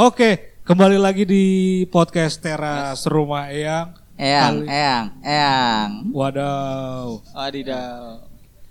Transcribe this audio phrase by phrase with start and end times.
[0.00, 1.44] Oke, kembali lagi di
[1.84, 3.92] podcast teras rumah Eyang.
[4.16, 5.90] Eyang, Kali- eyang, eyang.
[6.08, 7.20] Wadaw.
[7.36, 8.24] Adidaw.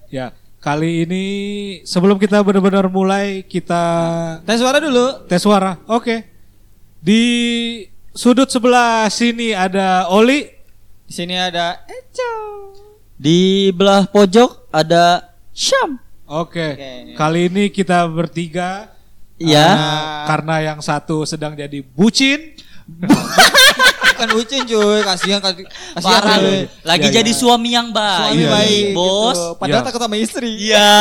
[0.10, 1.26] Ya, kali ini
[1.86, 3.78] sebelum kita benar-benar mulai kita
[4.42, 5.30] Tes suara dulu.
[5.30, 5.78] tes suara.
[5.86, 6.26] Oke.
[6.98, 7.22] Di
[8.10, 10.50] sudut sebelah sini ada Oli.
[11.06, 12.34] Di sini ada Eco.
[13.14, 16.02] Di belah pojok ada Syam.
[16.26, 16.74] Oke.
[16.74, 16.94] Oke.
[17.14, 18.98] Kali ini kita bertiga.
[19.40, 19.66] Iya.
[19.66, 22.54] Ah, karena yang satu sedang jadi bucin.
[24.10, 26.68] Bukan bucin cuy, kasihan kasihan Parah cuy.
[26.84, 27.40] Lagi Iya, jadi iya.
[27.40, 28.20] suami yang baik.
[28.20, 29.32] Suami Iya, baik Bos.
[29.32, 29.46] gitu.
[29.56, 29.88] Padahal Iya.
[29.88, 30.52] takut sama istri.
[30.60, 30.88] Iya.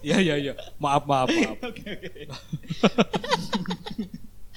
[0.00, 0.54] Ya ya ya.
[0.78, 1.58] Maaf maaf maaf.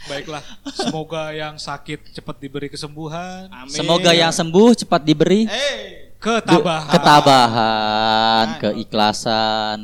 [0.01, 3.69] Baiklah, semoga yang sakit cepat diberi kesembuhan, Amin.
[3.69, 6.89] Semoga yang sembuh cepat diberi Eh, ketabahan.
[6.89, 9.77] ketabahan, keikhlasan.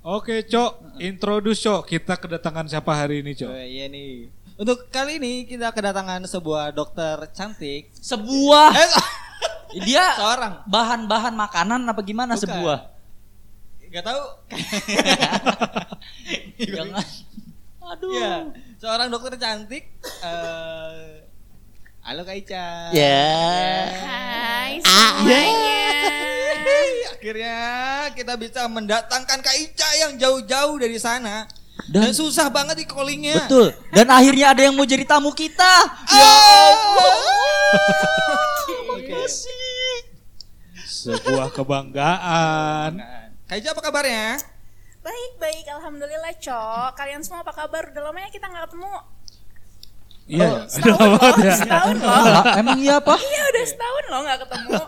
[0.00, 1.88] Oke, Cok, introduce Cok.
[1.88, 3.48] Kita kedatangan siapa hari ini, Cok?
[3.48, 4.28] oh, iya nih.
[4.54, 7.88] Untuk kali ini kita kedatangan sebuah dokter cantik.
[7.94, 8.90] Sebuah Eh,
[9.86, 10.60] dia seorang.
[10.64, 12.44] bahan-bahan makanan apa gimana Bukan.
[12.44, 12.78] sebuah?
[13.90, 14.22] Gak tahu.
[16.60, 17.06] Jangan.
[17.90, 18.12] Aduh.
[18.12, 18.32] Iya,
[18.76, 19.88] seorang dokter cantik.
[20.22, 21.24] eh
[22.00, 22.92] halo Kak Ica.
[22.92, 23.26] Ya.
[23.90, 25.69] Hai Ah, semuanya.
[27.20, 31.44] Akhirnya kita bisa mendatangkan Kak Ica yang jauh-jauh dari sana.
[31.92, 33.44] Dan, Dan- susah banget di callingnya.
[33.44, 33.76] Betul.
[33.92, 35.68] Dan akhirnya ada yang mau jadi tamu kita.
[36.16, 36.32] Ya
[38.96, 39.20] Oke.
[40.88, 43.04] Sebuah kebanggaan.
[43.44, 44.40] Kak Ica apa kabarnya?
[45.04, 46.96] Baik baik, alhamdulillah cok.
[46.96, 47.92] Kalian semua apa kabar?
[47.92, 48.96] Udah lama ya kita nggak ketemu.
[50.30, 51.54] Iya, Oh, udah Setahun loh, banget ya.
[51.58, 52.42] setahun loh.
[52.54, 53.14] Emang iya apa?
[53.18, 54.70] Iya udah setahun loh nggak ketemu.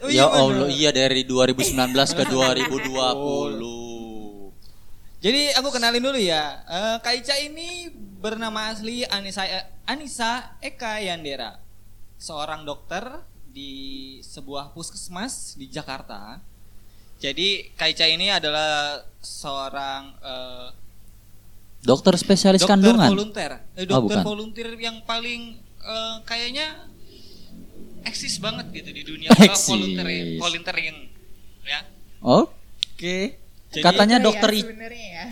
[0.00, 0.40] Oh ya bener.
[0.42, 1.70] Allah, iya dari 2019
[2.18, 2.90] ke 2020.
[5.20, 6.64] Jadi aku kenalin dulu ya.
[6.64, 9.44] Eh, Kak Ica ini bernama asli Anissa
[9.84, 11.60] Anissa Eka Yandera.
[12.16, 13.04] Seorang dokter
[13.44, 13.72] di
[14.20, 16.40] sebuah puskesmas di Jakarta.
[17.20, 20.66] Jadi Kak Ica ini adalah seorang eh,
[21.80, 23.10] Dokter spesialis dokter kandungan.
[23.10, 23.52] volunteer.
[23.74, 24.24] Eh, Oh, dokter bukan.
[24.26, 26.66] volunteer yang paling eh, kayaknya
[28.02, 29.68] eksis banget gitu di dunia Eksis.
[29.70, 30.96] volunteer volunteering
[31.62, 31.80] ya.
[32.20, 33.36] Oke.
[33.70, 35.24] Jadi- Katanya dokter ya, sebenarnya ya.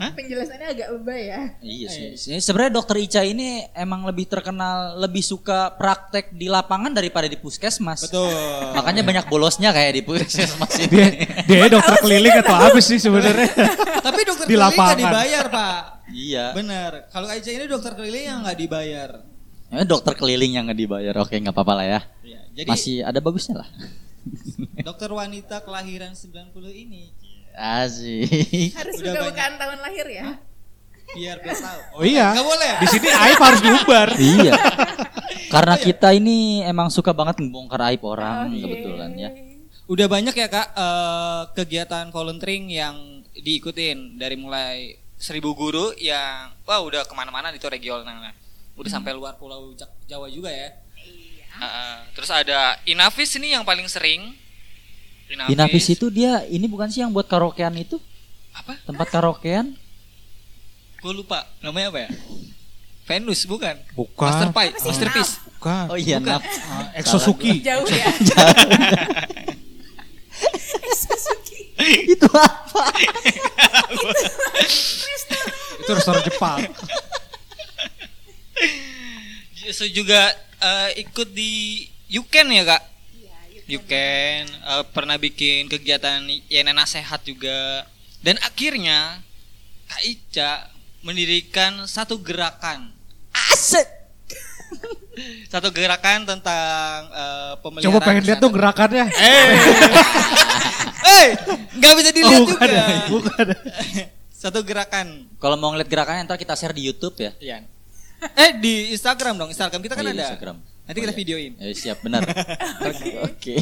[0.00, 0.10] Hah?
[0.12, 1.40] Penjelasannya agak lebay ya.
[1.60, 2.06] Iya sih.
[2.32, 7.36] Ini Sebenarnya dokter Ica ini emang lebih terkenal lebih suka praktek di lapangan daripada di
[7.36, 8.00] puskesmas.
[8.02, 8.32] Betul.
[8.72, 11.20] Makanya banyak bolosnya kayak di puskesmas Dia, ini.
[11.44, 13.52] dia dokter keliling atau apa sih sebenarnya?
[14.00, 14.96] Tapi dokter Di keliling nggak lapangan.
[14.98, 15.80] dibayar, Pak.
[16.10, 16.44] iya.
[16.52, 16.92] Bener.
[17.08, 19.10] Kalau Ica ini dokter keliling yang nggak dibayar.
[19.70, 21.14] Eh, dokter keliling yang nggak dibayar.
[21.18, 22.00] Oke, nggak apa-apa lah ya.
[22.22, 23.68] Ya, jadi Masih ada bagusnya lah.
[24.78, 27.10] dokter wanita kelahiran 90 ini
[27.56, 28.72] Asik.
[28.72, 30.26] Harus Udah bukan tahun lahir ya.
[31.12, 31.80] biar dia tahu.
[32.00, 32.32] Oh iya.
[32.32, 32.72] Nggak boleh.
[32.80, 34.08] Di sini aib harus diubar.
[34.32, 34.52] iya.
[35.52, 38.64] Karena kita ini emang suka banget membongkar aib orang Oke.
[38.64, 39.30] kebetulan ya.
[39.84, 42.96] Udah banyak ya Kak eh, kegiatan volunteering yang
[43.36, 48.32] diikutin dari mulai seribu guru yang wah udah ke mana-mana itu regional.
[48.72, 49.76] Udah sampai luar pulau
[50.08, 50.72] Jawa juga ya.
[50.96, 51.44] Iya.
[51.52, 51.94] Heeh.
[52.16, 54.32] terus ada Inavis ini yang paling sering.
[55.48, 57.96] Inavis itu dia ini bukan sih yang buat karaokean itu?
[58.52, 58.76] apa?
[58.84, 59.72] Tempat karaokean?
[61.00, 62.10] Gue lupa namanya apa ya?
[63.02, 63.74] Venus bukan?
[63.96, 64.52] Bukan.
[64.54, 64.92] Apa sih?
[64.92, 65.42] Masterpiece.
[65.58, 65.84] Bukan.
[65.90, 66.38] Oh iya, Bukan.
[66.38, 66.42] Naf.
[66.70, 67.58] Ah, Exosuki.
[67.64, 68.06] Jauh ya.
[71.02, 71.74] Suzuki.
[72.14, 72.84] itu apa?
[75.82, 76.62] Itu restoran Jepang.
[79.72, 80.30] So juga
[80.62, 81.82] eh, ikut di
[82.12, 82.82] Yuken ya kak?
[83.66, 83.82] Yuk.
[83.84, 87.86] Yuken eh, pernah bikin kegiatan Yenena Sehat juga
[88.20, 89.22] dan akhirnya
[89.86, 90.52] Kak Ica
[91.02, 92.94] mendirikan satu gerakan
[93.32, 93.88] Asik.
[95.52, 99.04] satu gerakan tentang eh, pemeliharaan Coba pengen lihat tuh gerakannya.
[99.12, 99.48] Eh,
[101.20, 101.26] eh,
[101.76, 102.72] nggak bisa dilihat Oh, bukan juga.
[102.72, 103.46] ya, bukan.
[104.42, 105.30] Satu gerakan.
[105.38, 107.30] Kalau mau ngeliat gerakannya ntar kita share di YouTube ya.
[107.38, 107.62] Iya.
[108.34, 109.50] Eh di Instagram dong.
[109.54, 110.24] Instagram kita kan Oh iya, ada.
[110.34, 110.56] Instagram.
[110.82, 111.20] Nanti Oh kita iya.
[111.20, 111.52] videoin.
[111.62, 112.26] Eh, siap benar.
[112.90, 113.10] Oke.
[113.22, 113.54] Oke.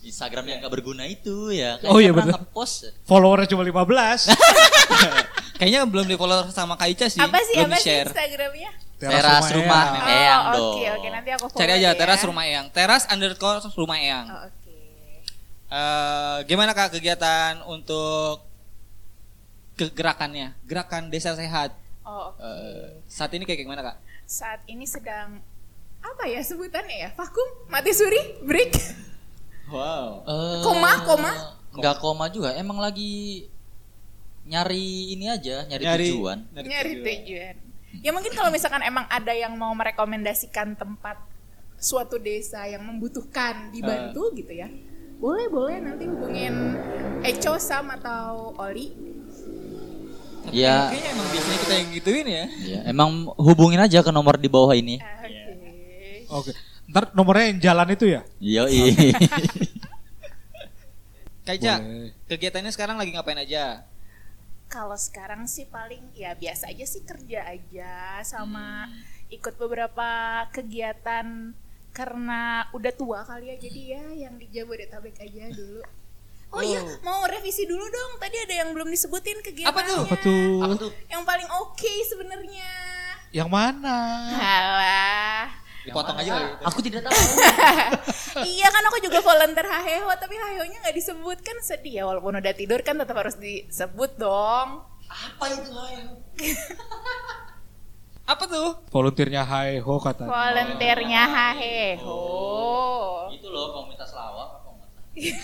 [0.00, 1.76] Instagram yang gak berguna itu ya.
[1.78, 2.40] Kan Oh iya, benar.
[2.40, 2.90] nge-post.
[3.06, 4.32] Followernya cuma 15.
[5.60, 7.20] Kayaknya belum di follow sama Kak Ica sih.
[7.20, 8.00] Apa sih belum apa sih.
[8.00, 8.70] Instagramnya?
[8.96, 10.08] Teras rumah Eyang.
[10.08, 10.72] Eyang oh, dong.
[10.72, 12.26] Oke oke nanti aku follow Cari aja deh teras ya.
[12.32, 12.66] rumah Eyang.
[12.72, 14.26] Teras underscore rumah Eyang.
[14.32, 14.76] Oh, Oke.
[15.68, 18.40] Eh, gimana kak kegiatan untuk
[19.76, 20.56] kegerakannya?
[20.64, 21.76] Gerakan desa sehat.
[22.08, 22.40] Oh, oke.
[22.40, 23.96] Eh, saat ini kayak gimana kak?
[24.24, 25.44] Saat ini sedang
[26.00, 27.10] apa ya sebutannya ya?
[27.12, 27.44] Vakum?
[27.66, 28.40] Mati suri?
[28.42, 28.72] Break?
[29.68, 30.24] Wow.
[30.24, 31.32] Eh, Koma, koma?
[31.70, 32.50] Enggak koma juga.
[32.52, 33.46] Emang lagi
[34.42, 36.38] nyari ini aja, nyari, Nyari- tujuan.
[36.50, 37.54] Nyari tujuan.
[38.00, 41.18] Ya mungkin kalau misalkan emang ada yang mau merekomendasikan tempat
[41.76, 44.66] suatu desa yang membutuhkan dibantu gitu ya.
[45.20, 46.74] Boleh, boleh nanti hubungin
[47.20, 48.88] Eco Sam atau Oli.
[50.50, 52.44] Ya, Kayaknya emang biasanya kita yang gituin ya.
[52.64, 54.96] ya, emang hubungin aja ke nomor di bawah ini.
[54.96, 55.19] Oke.
[56.30, 56.54] Oke.
[56.90, 58.22] Ntar nomornya yang jalan itu ya?
[61.50, 62.14] Ica, Boleh.
[62.30, 63.82] kegiatannya sekarang lagi ngapain aja?
[64.70, 68.86] Kalau sekarang sih paling ya biasa aja sih kerja aja sama
[69.26, 71.50] ikut beberapa kegiatan
[71.90, 75.82] karena udah tua kali ya jadi ya yang di Jabodetabek aja dulu.
[76.50, 78.18] Oh, iya, mau revisi dulu dong.
[78.18, 79.70] Tadi ada yang belum disebutin kegiatannya.
[79.70, 80.02] Apa tuh?
[80.02, 80.50] Apa tuh?
[80.66, 80.90] Apa tuh?
[81.06, 82.70] Yang paling oke sebenarnya.
[83.30, 83.98] Yang mana?
[84.34, 85.46] Halah.
[85.80, 86.46] Dipotong aja kali.
[86.68, 87.16] Aku tidak tahu.
[88.44, 92.54] iya kan aku juga volunteer HHO tapi HHO-nya nggak disebut kan sedih ya walaupun udah
[92.54, 94.84] tidur kan tetap harus disebut dong.
[95.10, 95.72] Apa itu
[98.30, 98.86] Apa tuh?
[98.94, 100.30] Volunteernya Hai Ho katanya.
[100.30, 102.22] Volunteernya HHO.
[103.34, 104.70] Itu loh komunitas lawak apa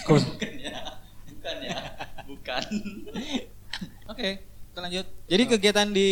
[0.07, 0.79] Bukan ya.
[1.27, 1.79] Bukan ya.
[2.31, 2.65] Bukan.
[4.07, 4.29] Oke,
[4.71, 5.07] kita lanjut.
[5.27, 6.11] Jadi kegiatan di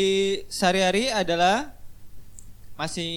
[0.50, 1.78] sehari-hari adalah
[2.74, 3.12] masih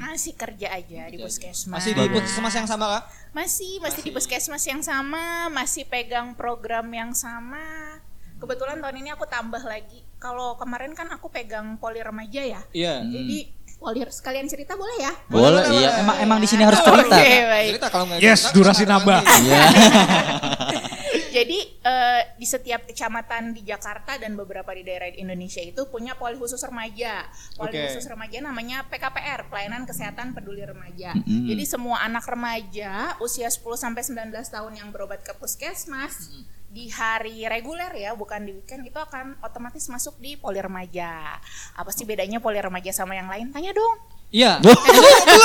[0.00, 1.68] Masih kerja aja di puskesmas.
[1.70, 3.02] masih di puskesmas yang sama kak?
[3.30, 8.00] Masih, masih di puskesmas yang sama, masih pegang program yang sama.
[8.40, 10.00] Kebetulan tahun ini aku tambah lagi.
[10.16, 12.60] Kalau kemarin kan aku pegang poli remaja ya.
[12.72, 13.04] Iya.
[13.04, 13.38] Jadi
[13.76, 15.12] poli sekalian cerita boleh ya?
[15.28, 16.00] Boleh, iya.
[16.00, 17.12] Emang emang di sini harus cerita.
[17.12, 17.70] Oke, baik.
[17.76, 19.20] Cerita kalau nggak Yes, durasi nambah.
[19.20, 19.60] Iya.
[21.34, 26.14] Jadi eh, di setiap kecamatan di Jakarta dan beberapa di daerah di Indonesia itu punya
[26.14, 27.26] poli khusus remaja.
[27.58, 27.90] Poli Oke.
[27.90, 31.10] khusus remaja namanya PKPR, Pelayanan Kesehatan Peduli Remaja.
[31.18, 31.50] Mm-mm.
[31.50, 36.30] Jadi semua anak remaja usia 10 sampai 19 tahun yang berobat ke puskesmas
[36.74, 41.38] di hari reguler ya, bukan di weekend itu akan otomatis masuk di poli remaja.
[41.74, 43.50] Apa sih bedanya poli remaja sama yang lain?
[43.50, 43.98] Tanya dong.
[44.34, 44.58] Iya.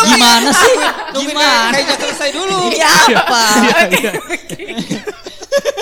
[0.10, 0.78] Gimana sih?
[1.14, 1.78] Gimana?
[1.78, 2.74] Ica selesai dulu.
[2.74, 2.82] Ini
[3.14, 3.42] apa?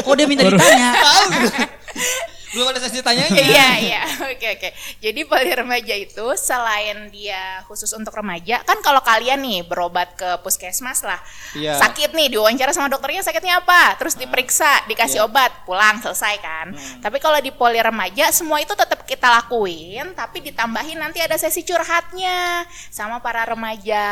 [0.08, 0.96] Kok dia minta ditanya?
[2.58, 3.38] Belum ada sesi tanyanya.
[3.38, 4.02] Iya iya
[4.34, 4.70] oke oke.
[4.98, 10.42] Jadi poli remaja itu selain dia khusus untuk remaja kan kalau kalian nih berobat ke
[10.42, 11.22] puskesmas lah
[11.54, 11.78] Iya.
[11.78, 15.26] sakit nih diwawancara sama dokternya sakitnya apa terus diperiksa dikasih Iya.
[15.26, 16.68] obat pulang selesai kan.
[16.98, 21.62] Tapi kalau di poli remaja semua itu tetap kita lakuin tapi ditambahin nanti ada sesi
[21.62, 24.08] curhatnya sama para remaja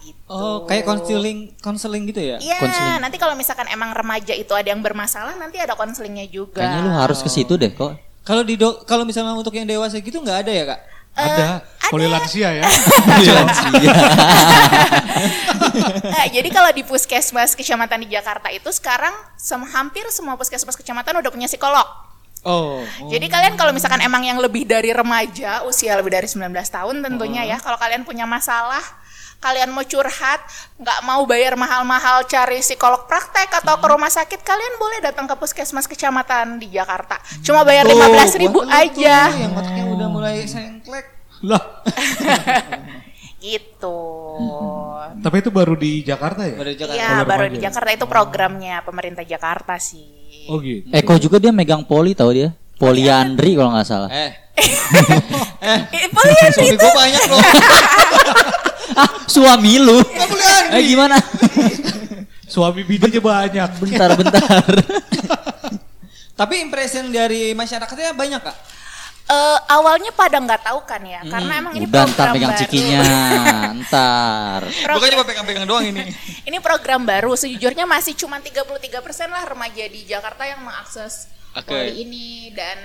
[0.00, 0.16] gitu.
[0.28, 2.36] Oh, kayak konseling konseling gitu ya?
[2.38, 3.00] Iya, konseling.
[3.00, 6.60] nanti kalau misalkan emang remaja itu ada yang bermasalah nanti ada konselingnya juga.
[6.60, 7.87] Kayaknya lu harus ke situ deh kok.
[8.28, 10.80] Kalau di dok, kalau misalnya untuk yang dewasa gitu nggak ada ya kak?
[11.16, 11.48] Ada.
[11.88, 12.68] Poli lansia ya.
[16.08, 21.18] Eh, jadi kalau di puskesmas kecamatan di Jakarta itu sekarang sem- hampir semua puskesmas kecamatan
[21.18, 21.84] udah punya psikolog.
[22.46, 22.84] Oh.
[23.10, 27.42] Jadi kalian kalau misalkan emang yang lebih dari remaja, usia lebih dari 19 tahun tentunya
[27.50, 28.82] ya, kalau kalian punya masalah,
[29.38, 30.42] kalian mau curhat,
[30.76, 35.34] nggak mau bayar mahal-mahal cari psikolog praktek atau ke rumah sakit, kalian boleh datang ke
[35.38, 37.22] puskesmas kecamatan di Jakarta.
[37.46, 39.30] Cuma bayar Tuh, 15.000 ribu lu tuh aja.
[39.30, 41.06] Yang otaknya udah mulai sengklek.
[41.46, 41.62] Lah,
[43.38, 43.98] Gitu.
[45.22, 46.58] tapi itu baru di Jakarta ya?
[46.58, 46.98] Pada Jakarta.
[46.98, 50.50] Iya, Poli baru di Jakarta itu programnya pemerintah Jakarta sih.
[50.50, 50.90] Oh gitu.
[50.90, 52.50] Eko juga dia megang poli tau dia.
[52.82, 54.10] Poliandri kalau nggak salah.
[54.10, 54.34] Eh,
[55.62, 57.38] Eh, Polian suami itu gue banyak loh.
[58.98, 59.98] Ah, suami lu.
[60.74, 61.14] Eh gimana?
[62.48, 63.70] Suami bininya banyak.
[63.78, 64.64] bentar, bentar.
[66.38, 68.56] Tapi impression dari masyarakatnya banyak kak?
[69.28, 72.60] Eh, awalnya pada nggak tahu kan ya, karena emang ini Udah ntar program pegang baru.
[72.64, 73.00] cikinya.
[73.76, 74.60] Ntar.
[74.64, 76.02] Program- Bukan cuma pegang-pegang doang ini.
[76.48, 78.88] ini program baru, sejujurnya masih cuma 33%
[79.28, 81.28] lah remaja di Jakarta yang mengakses
[81.58, 81.68] Oke.
[81.68, 82.78] poli ini dan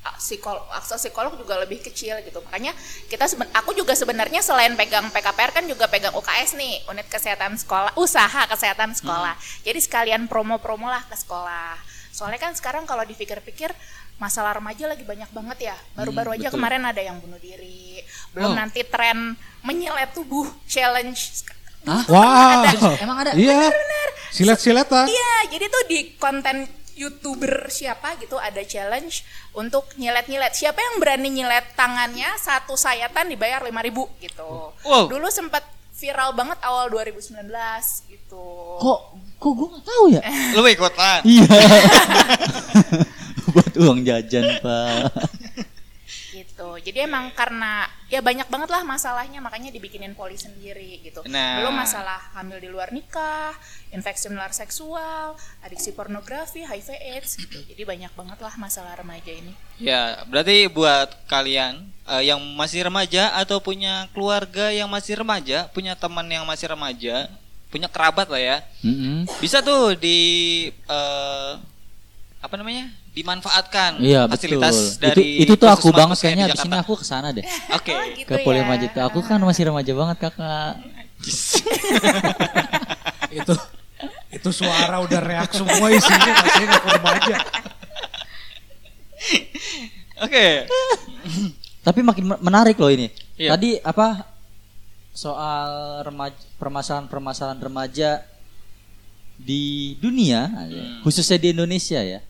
[0.00, 2.38] ah, psikolog akses psikolog juga lebih kecil gitu.
[2.40, 2.72] Makanya
[3.06, 7.54] kita seben- aku juga sebenarnya selain pegang PKPR kan juga pegang UKS nih, unit kesehatan
[7.54, 9.32] sekolah, usaha kesehatan sekolah.
[9.62, 11.76] Jadi sekalian promo-promo lah ke sekolah.
[12.08, 13.70] Soalnya kan sekarang kalau dipikir-pikir
[14.18, 15.76] masalah remaja lagi banyak banget ya.
[15.94, 18.02] Baru-baru aja kemarin ada yang bunuh diri.
[18.30, 18.56] Belum Oh.
[18.56, 21.46] nanti tren menyelet tubuh challenge.
[21.86, 22.02] Hah?
[22.10, 22.98] Wow.
[22.98, 23.32] Emang ada?
[23.38, 23.70] Iya.
[24.28, 25.06] Silet-siletan.
[25.06, 26.66] Iya, jadi tuh di konten
[26.98, 29.22] youtuber siapa gitu ada challenge
[29.54, 30.50] untuk nyilet-nyilet.
[30.50, 34.74] Siapa yang berani nyilet tangannya satu sayatan dibayar 5000 gitu.
[34.82, 35.06] Wow.
[35.06, 35.62] Dulu sempat
[35.98, 37.46] viral banget awal 2019
[38.10, 38.46] gitu.
[38.82, 39.00] Kok
[39.38, 40.22] kok gue nggak tahu ya?
[40.58, 41.20] Lu ikutan.
[41.22, 41.46] Iya.
[43.54, 45.37] Buat uang jajan, Pak.
[46.58, 46.90] Gitu.
[46.90, 51.22] Jadi emang karena ya banyak banget lah masalahnya makanya dibikinin poli sendiri gitu.
[51.30, 51.62] Nah.
[51.62, 53.54] Belum masalah hamil di luar nikah,
[53.94, 57.62] infeksi menular seksual, adiksi pornografi, HIV AIDS gitu.
[57.62, 59.54] Jadi banyak banget lah masalah remaja ini.
[59.78, 65.94] Ya, berarti buat kalian eh, yang masih remaja atau punya keluarga yang masih remaja, punya
[65.94, 67.30] teman yang masih remaja,
[67.70, 69.30] punya kerabat lah ya, Mm-mm.
[69.38, 70.18] bisa tuh di
[70.74, 71.52] eh,
[72.42, 72.90] apa namanya?
[73.18, 75.02] Dimanfaatkan Iya fasilitas betul.
[75.02, 77.42] dari itu itu tuh aku banget kayaknya di abis ini aku ke sana deh.
[77.78, 77.90] Oke.
[77.90, 78.62] Oh, gitu Ke Poli ya.
[78.62, 78.98] Remaja itu.
[79.02, 80.72] Aku kan masih remaja banget kakak.
[83.42, 83.52] itu
[84.30, 87.36] itu suara udah reak semua isinya masih nggak ke remaja.
[90.20, 90.46] Oke.
[91.82, 93.10] Tapi makin me- menarik loh ini.
[93.34, 93.54] Iya.
[93.54, 94.26] Tadi apa
[95.10, 98.22] soal remaja permasalahan-permasalahan remaja
[99.38, 101.02] di dunia, Hmm.
[101.02, 102.22] khususnya di Indonesia ya.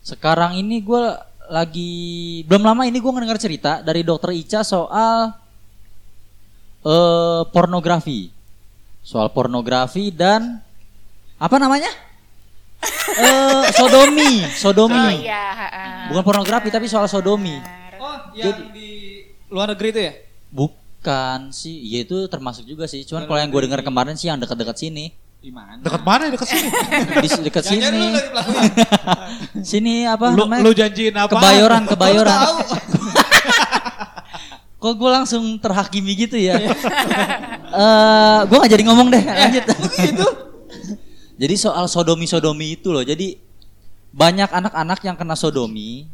[0.00, 1.02] Sekarang ini gue
[1.50, 1.92] lagi
[2.46, 5.34] belum lama ini gue ngedengar cerita dari dokter Ica soal
[6.80, 8.32] eh pornografi,
[9.04, 10.62] soal pornografi dan
[11.36, 11.90] apa namanya?
[13.10, 14.96] Eh sodomi, sodomi.
[14.96, 16.14] Oh iya, heeh.
[16.14, 17.58] Bukan pornografi tapi soal sodomi.
[18.00, 19.20] Oh, yang di
[19.52, 20.12] luar negeri itu ya?
[20.48, 23.04] Bukan sih, ya itu termasuk juga sih.
[23.04, 25.80] Cuman kalau yang gue dengar kemarin sih yang dekat-dekat sini, Di mana?
[25.80, 26.68] Dekat mana dekat sini?
[26.68, 28.84] di dekat sini, Jangan-jangan lu lagi pelakunya.
[29.64, 30.62] sini apa lu, namanya?
[30.68, 31.32] lu janjiin apa?
[31.32, 32.38] Kebayoran, kebayoran.
[34.80, 36.60] Kok gue langsung terhakimi gitu ya?
[36.60, 39.64] Eh, gue gak jadi ngomong deh, lanjut.
[40.10, 40.26] Gitu.
[41.40, 43.00] jadi soal sodomi-sodomi itu loh.
[43.00, 43.40] Jadi
[44.12, 46.04] banyak anak-anak yang kena sodomi,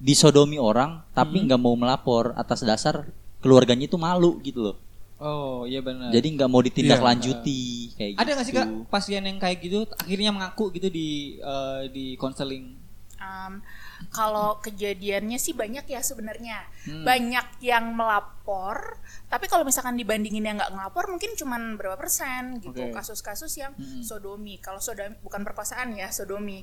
[0.00, 3.04] disodomi orang, tapi nggak mau melapor atas dasar
[3.44, 4.76] keluarganya itu malu gitu loh.
[5.16, 6.12] Oh, iya benar.
[6.12, 7.60] Jadi nggak mau ditindaklanjuti
[7.96, 8.20] kayak gitu.
[8.20, 12.76] ada nggak sih kak pasien yang kayak gitu akhirnya mengaku gitu di eh, di konseling?
[13.16, 13.64] Um,
[14.12, 17.00] kalau kejadiannya sih banyak ya sebenarnya Hmm.
[17.02, 22.76] banyak yang melapor tapi kalau misalkan dibandingin yang nggak ngelapor mungkin cuman berapa persen gitu
[22.76, 22.92] Oke.
[22.92, 24.04] kasus-kasus yang Hmm.
[24.04, 26.60] sodomi kalau sodomi bukan perkosaan ya sodomi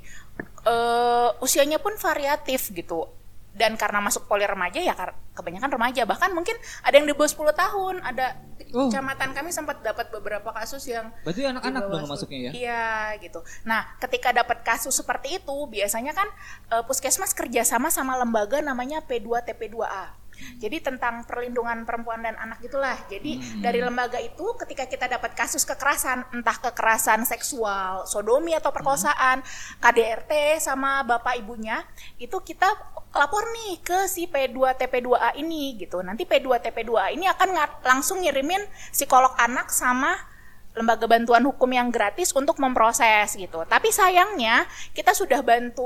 [0.63, 3.09] Eh, usianya pun variatif gitu
[3.53, 4.93] dan karena masuk poli remaja ya
[5.33, 8.27] kebanyakan remaja bahkan mungkin ada yang di bawah 10 tahun ada
[8.73, 8.89] Oh.
[8.89, 12.13] kecamatan kami sempat dapat beberapa kasus yang Berarti anak-anak dong 10.
[12.17, 12.51] masuknya ya?
[12.57, 12.85] Iya
[13.21, 13.45] gitu.
[13.69, 16.25] Nah ketika dapat kasus seperti itu biasanya kan
[16.73, 20.17] eh, puskesmas kerjasama sama lembaga namanya P2 TP2A.
[20.57, 22.95] Jadi tentang perlindungan perempuan dan anak gitulah.
[23.07, 29.45] Jadi dari lembaga itu ketika kita dapat kasus kekerasan, entah kekerasan seksual, sodomi atau perkosaan,
[29.79, 31.81] KDRT sama bapak ibunya,
[32.17, 32.67] itu kita
[33.13, 36.01] lapor nih ke si P2 TP2A ini gitu.
[36.01, 37.53] Nanti P2 TP2A ini akan
[37.85, 40.32] langsung ngirimin psikolog anak sama
[40.73, 43.61] lembaga bantuan hukum yang gratis untuk memproses gitu.
[43.69, 44.65] Tapi sayangnya
[44.97, 45.85] kita sudah bantu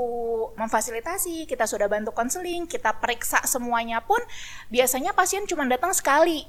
[0.56, 4.20] memfasilitasi, kita sudah bantu konseling, kita periksa semuanya pun
[4.72, 6.48] biasanya pasien cuma datang sekali.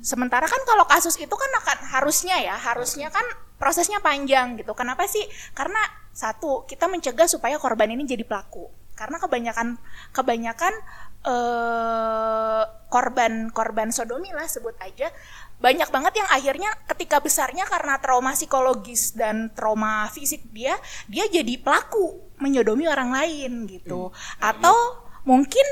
[0.00, 3.26] Sementara kan kalau kasus itu kan akan harusnya ya, harusnya kan
[3.58, 4.72] prosesnya panjang gitu.
[4.78, 5.26] Kenapa sih?
[5.52, 5.80] Karena
[6.14, 8.70] satu, kita mencegah supaya korban ini jadi pelaku.
[8.94, 9.80] Karena kebanyakan
[10.12, 10.74] kebanyakan
[11.20, 15.12] eh korban korban sodomi lah sebut aja
[15.60, 20.72] banyak banget yang akhirnya ketika besarnya karena trauma psikologis dan trauma fisik dia
[21.04, 24.08] dia jadi pelaku menyodomi orang lain gitu
[24.40, 24.74] atau
[25.22, 25.62] mungkin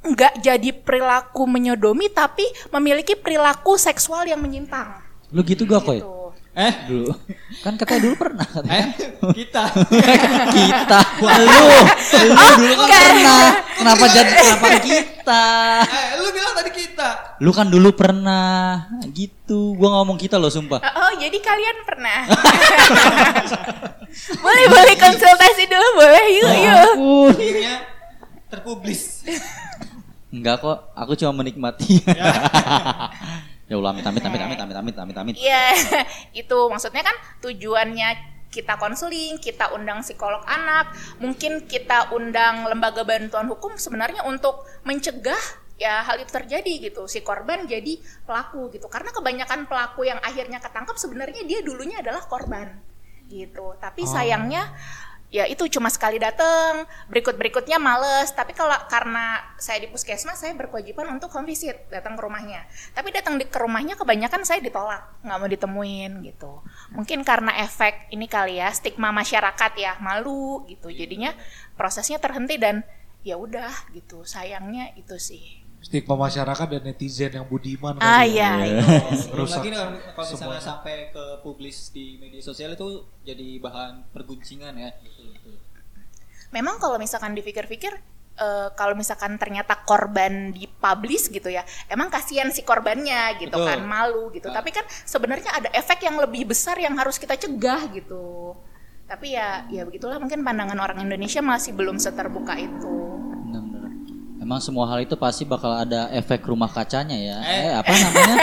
[0.00, 5.94] nggak jadi perilaku menyodomi tapi memiliki perilaku seksual yang menyimpang Lu gitu gak kok?
[5.94, 6.16] gitu.
[6.50, 7.14] Eh, Dulu.
[7.62, 8.86] Kan katanya dulu pernah eh, katanya.
[9.30, 9.64] kita.
[10.58, 11.00] kita.
[11.22, 11.62] Lu.
[12.26, 13.42] Lu dulu kan pernah.
[13.78, 15.44] Kenapa jadi kenapa kita?
[15.86, 17.29] eh, lu bilang tadi kita.
[17.40, 18.84] Lu kan dulu pernah
[19.16, 19.72] gitu.
[19.80, 20.76] Gua ngomong kita loh sumpah.
[20.76, 22.28] Oh, jadi kalian pernah?
[24.44, 26.92] boleh boleh konsultasi dulu boleh yuk yuk.
[26.92, 27.32] Ampun.
[27.32, 27.74] Akhirnya
[28.50, 29.24] terpublis.
[30.30, 31.98] Enggak kok, aku cuma menikmati.
[33.70, 35.34] ya Allah, amit amit amit amit amit amit amit amit.
[35.34, 35.74] Iya,
[36.44, 38.08] itu maksudnya kan tujuannya
[38.50, 40.90] kita konseling, kita undang psikolog anak,
[41.22, 45.38] mungkin kita undang lembaga bantuan hukum sebenarnya untuk mencegah
[45.80, 47.08] ya hal itu terjadi gitu.
[47.08, 47.96] Si korban jadi
[48.28, 48.92] pelaku gitu.
[48.92, 52.68] Karena kebanyakan pelaku yang akhirnya ketangkap sebenarnya dia dulunya adalah korban
[53.32, 53.72] gitu.
[53.80, 54.68] Tapi sayangnya
[55.30, 58.34] ya itu cuma sekali datang, berikut-berikutnya males.
[58.34, 62.66] Tapi kalau karena saya di puskesmas, saya berkewajiban untuk home visit, datang ke rumahnya.
[62.92, 66.52] Tapi datang di ke rumahnya kebanyakan saya ditolak, nggak mau ditemuin gitu.
[66.92, 70.92] Mungkin karena efek ini kali ya, stigma masyarakat ya, malu gitu.
[70.92, 71.32] Jadinya
[71.78, 72.82] prosesnya terhenti dan
[73.22, 74.26] ya udah gitu.
[74.26, 75.59] Sayangnya itu sih.
[75.80, 77.96] Stigma masyarakat dan netizen yang budiman.
[78.04, 78.52] Ah kali ya.
[78.68, 78.80] iya.
[79.32, 80.62] Belum Rusak lagi kalau, kalau misalnya semuanya.
[80.62, 84.92] sampai ke publis di media sosial itu jadi bahan perguncingan ya.
[86.52, 87.96] Memang kalau misalkan dipikir-pikir
[88.36, 93.68] eh, kalau misalkan ternyata korban dipublish gitu ya, emang kasihan si korbannya gitu Betul.
[93.72, 94.52] kan, malu gitu.
[94.52, 98.52] Tapi kan sebenarnya ada efek yang lebih besar yang harus kita cegah gitu.
[99.08, 103.29] Tapi ya ya begitulah mungkin pandangan orang Indonesia masih belum seterbuka itu.
[104.50, 107.38] Emang semua hal itu pasti bakal ada efek rumah kacanya ya.
[107.38, 107.70] Eh.
[107.70, 108.34] Eh, apa namanya?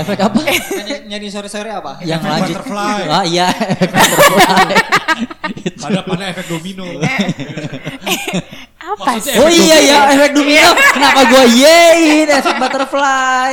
[0.00, 0.40] efek apa?
[0.48, 2.00] Nyanyi, nyanyi sore-sore apa?
[2.00, 2.56] Yang Efek lanjut.
[2.56, 3.00] butterfly.
[3.04, 4.72] Ah iya, efek butterfly.
[5.60, 5.76] Itu.
[5.76, 6.88] Pada pada efek domino.
[8.82, 9.44] Apa Maksudnya sih?
[9.44, 10.72] Oh iya ya, efek domino.
[10.96, 13.52] Kenapa gua yein efek butterfly?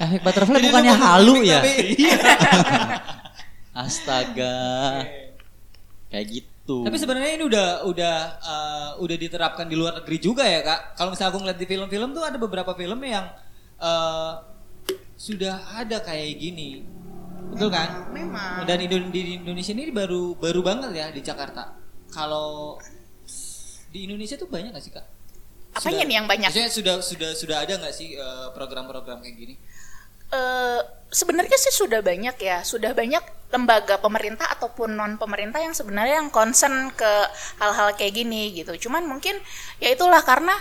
[0.00, 1.60] efek butterfly Jadi bukannya halu ya?
[1.60, 2.00] tapi-
[3.84, 4.56] Astaga.
[6.08, 6.49] Kayak gitu.
[6.80, 10.80] Tapi sebenarnya ini udah udah eh, udah diterapkan di luar negeri juga ya kak.
[10.94, 13.26] Kalau misalnya aku ngeliat di film-film tuh ada beberapa film yang
[13.78, 14.32] eh,
[15.14, 16.80] sudah ada kayak gini,
[17.52, 18.08] betul kan?
[18.08, 18.64] Memang.
[18.64, 21.76] Dan Indo- di Indonesia ini baru baru banget ya di Jakarta.
[22.08, 22.80] Kalau
[23.90, 25.06] di Indonesia tuh banyak gak sih kak?
[25.70, 26.48] Apanya Sudah- nih yang banyak?
[26.50, 29.54] Maksudnya sudah sudah sudah ada nggak sih eh, program-program kayak gini?
[30.30, 36.22] Eh, sebenarnya sih sudah banyak ya, sudah banyak lembaga pemerintah ataupun non pemerintah yang sebenarnya
[36.22, 37.12] yang concern ke
[37.58, 38.86] hal-hal kayak gini gitu.
[38.86, 39.34] Cuman mungkin
[39.82, 40.54] ya itulah karena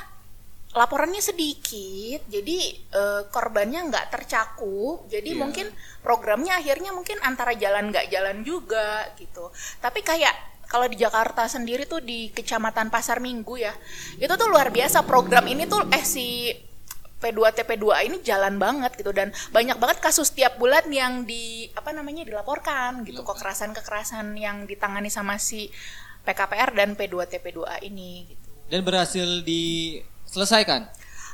[0.74, 2.58] laporannya sedikit, jadi
[2.94, 5.42] eh, korbannya nggak tercakup, jadi Iya.
[5.42, 5.68] mungkin
[6.02, 9.54] programnya akhirnya mungkin antara jalan nggak jalan juga gitu.
[9.82, 10.34] Tapi kayak
[10.70, 13.74] kalau di Jakarta sendiri tuh di Kecamatan Pasar Minggu ya,
[14.22, 16.54] itu tuh luar biasa program ini tuh eh si
[17.20, 21.92] P2 TP2 ini jalan banget gitu dan banyak banget kasus tiap bulan yang di apa
[21.92, 25.68] namanya dilaporkan gitu kekerasan-kekerasan yang ditangani sama si
[26.22, 28.48] PKPR dan P2 TP2A ini gitu.
[28.68, 30.88] Dan berhasil diselesaikan?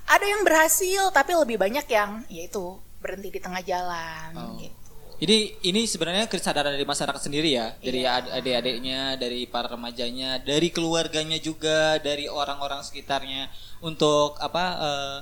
[0.05, 4.57] Ada yang berhasil tapi lebih banyak yang yaitu berhenti di tengah jalan Oh.
[4.57, 4.73] gitu.
[5.15, 8.19] Jadi ini sebenarnya kesadaran dari masyarakat sendiri ya, dari Iya.
[8.19, 13.47] ad- adik-adiknya, dari para remajanya, dari keluarganya juga, dari orang-orang sekitarnya
[13.79, 14.65] untuk apa?
[14.75, 15.17] eh,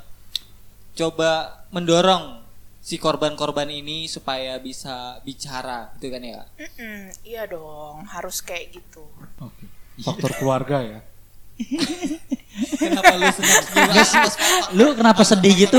[0.93, 1.29] coba
[1.69, 2.41] mendorong
[2.79, 6.41] si korban-korban ini supaya bisa bicara, gitu kan ya?
[6.59, 9.03] Mm-mm, iya dong, harus kayak gitu.
[9.39, 9.65] Oke.
[9.99, 10.99] Faktor keluarga ya.
[12.75, 13.63] Kenapa lu senang?
[14.77, 15.77] Lu kenapa sedih gitu?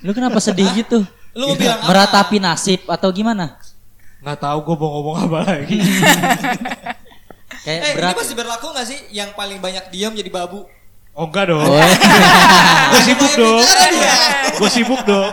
[0.00, 1.04] Lu kenapa sedih gitu?
[1.36, 1.88] Lu mau bilang apa?
[1.88, 3.60] Meratapi nasib atau gimana?
[4.24, 5.78] Nggak tahu gue mau ngomong apa lagi.
[7.66, 8.12] Kayak Eh, berat.
[8.14, 10.64] ini masih berlaku nggak sih yang paling banyak diam jadi babu?
[11.16, 11.64] Oh enggak dong.
[11.64, 11.72] Oh,
[12.92, 13.60] Gue sibuk dong.
[14.54, 15.32] Gue sibuk dong.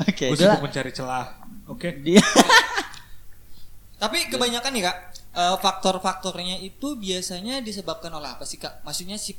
[0.00, 1.38] Oke, Gue sibuk mencari celah.
[1.66, 1.94] Oke.
[2.02, 2.18] Dia
[4.02, 4.96] Tapi kebanyakan nih kak,
[5.34, 8.82] eh, faktor-faktornya itu biasanya disebabkan oleh apa sih kak?
[8.82, 9.34] Maksudnya si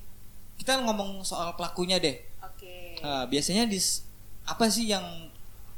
[0.56, 2.16] kita ngomong soal pelakunya deh.
[2.40, 3.00] Oke.
[3.00, 4.04] Eh, biasanya dis
[4.44, 5.04] apa sih yang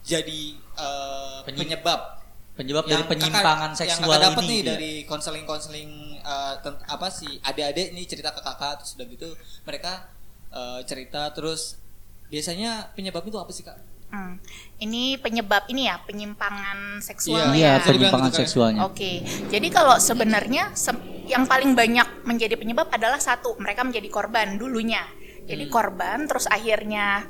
[0.02, 4.50] jadi eh, Penyim- penyebab penyebab yang dari penyimpangan kakak, seksual yang kakak dapat ini.
[4.50, 4.72] nih gitu ya?
[4.74, 5.90] dari konseling-konseling
[6.32, 9.30] eh, tent- apa sih adik-adik nih cerita ke kakak terus udah gitu
[9.62, 9.91] mereka
[10.50, 11.76] eh, cerita terus
[12.28, 13.76] biasanya penyebab itu apa sih kak?
[14.08, 14.36] Hmm.
[14.78, 17.72] Ini penyebab ini ya penyimpangan seksual Iya, ya.
[17.80, 18.41] Bisa dibilang penyimpangan gitu kan.
[18.44, 18.80] seksualnya.
[18.84, 19.12] Oke,
[19.48, 25.04] jadi kalau sebenarnya se- yang paling banyak menjadi penyebab adalah satu, mereka menjadi korban dulunya.
[25.41, 27.24] Jadi korban, terus akhirnya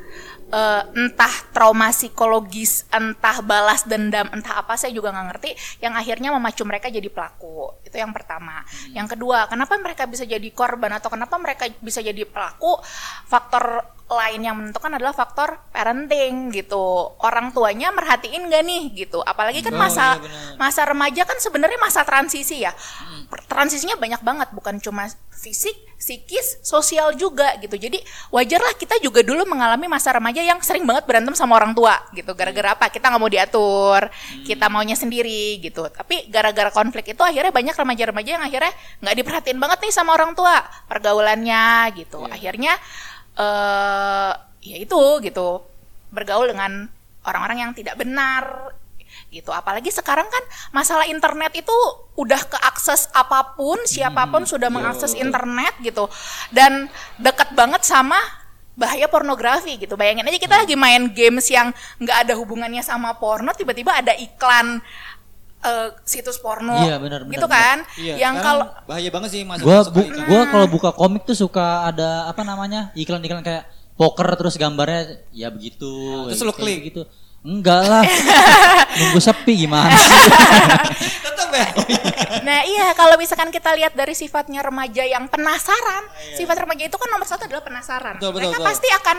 [0.52, 6.30] eh, entah trauma psikologis, entah balas dendam, entah apa saya juga nggak ngerti, yang akhirnya
[6.36, 7.80] memacu mereka jadi pelaku.
[7.88, 8.62] Itu yang pertama.
[8.92, 12.78] Yang kedua, kenapa mereka bisa jadi korban atau kenapa mereka bisa jadi pelaku?
[13.26, 16.82] Faktor lain yang menentukan adalah faktor parenting gitu.
[17.20, 19.20] Orang tuanya merhatiin gak nih gitu.
[19.22, 20.58] Apalagi kan Oh, masa iya benar.
[20.60, 22.72] masa remaja kan sebenarnya masa transisi ya.
[23.28, 27.76] Per- Transisinya banyak banget, bukan cuma fisik, psikis, sosial juga gitu.
[27.76, 32.00] Jadi wajarlah kita juga dulu mengalami masa remaja yang sering banget berantem sama orang tua
[32.16, 32.32] gitu.
[32.32, 32.88] Gara-gara apa?
[32.88, 34.08] Kita nggak mau diatur,
[34.46, 35.84] kita maunya sendiri gitu.
[35.88, 38.72] Tapi gara-gara konflik itu akhirnya banyak remaja-remaja yang akhirnya
[39.04, 40.56] nggak diperhatiin banget nih sama orang tua
[40.88, 42.24] pergaulannya gitu.
[42.30, 42.78] Akhirnya
[43.38, 45.64] eh ya itu gitu.
[46.12, 46.92] Bergaul dengan
[47.24, 48.76] orang-orang yang tidak benar
[49.32, 49.52] gitu.
[49.56, 50.44] Apalagi sekarang kan
[50.76, 51.76] masalah internet itu
[52.20, 56.12] udah keakses apa pun siapa pun sudah mengakses internet gitu.
[56.52, 58.20] Dan dekat banget sama
[58.76, 60.00] bahaya pornografi gitu.
[60.00, 64.80] Bayangin aja kita lagi main games yang nggak ada hubungannya sama porno tiba-tiba ada iklan
[65.62, 67.62] eh, situs porno Iya, benar, benar, gitu benar.
[67.62, 71.38] kan Iya, yang kalau bahaya banget sih masuk Gua bu, gua kalau buka komik tuh
[71.38, 72.90] suka ada apa namanya?
[72.94, 76.26] iklan-iklan kayak poker terus gambarnya ya begitu.
[76.34, 76.90] Terus lu klik?
[76.90, 77.06] gitu.
[77.42, 78.02] Enggak lah.
[79.02, 80.10] Nunggu sepi gimana sih?
[81.26, 81.68] Tetep ya.
[82.42, 87.10] Nah iya kalau misalkan kita lihat dari sifatnya remaja yang penasaran, sifat remaja itu kan
[87.10, 88.18] nomor satu adalah penasaran.
[88.18, 88.68] Betul, betul, Mereka betul.
[88.70, 89.18] pasti akan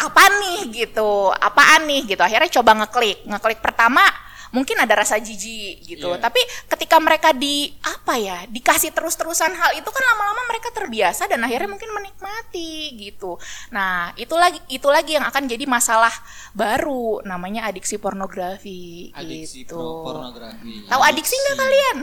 [0.00, 2.22] apa nih gitu, apaan nih gitu.
[2.22, 4.02] Akhirnya coba ngeklik, ngeklik pertama
[4.50, 6.10] mungkin ada rasa jijik gitu.
[6.10, 6.20] Iya.
[6.20, 11.42] Tapi ketika mereka di apa ya, dikasih terus-terusan hal itu kan lama-lama mereka terbiasa dan
[11.42, 13.38] akhirnya mungkin menikmati gitu.
[13.70, 16.12] Nah, itu lagi itu lagi yang akan jadi masalah
[16.50, 19.78] baru namanya adiksi pornografi Adiksi gitu.
[19.78, 20.82] pro- pornografi.
[20.86, 21.98] Tahu adiksi nggak kalian?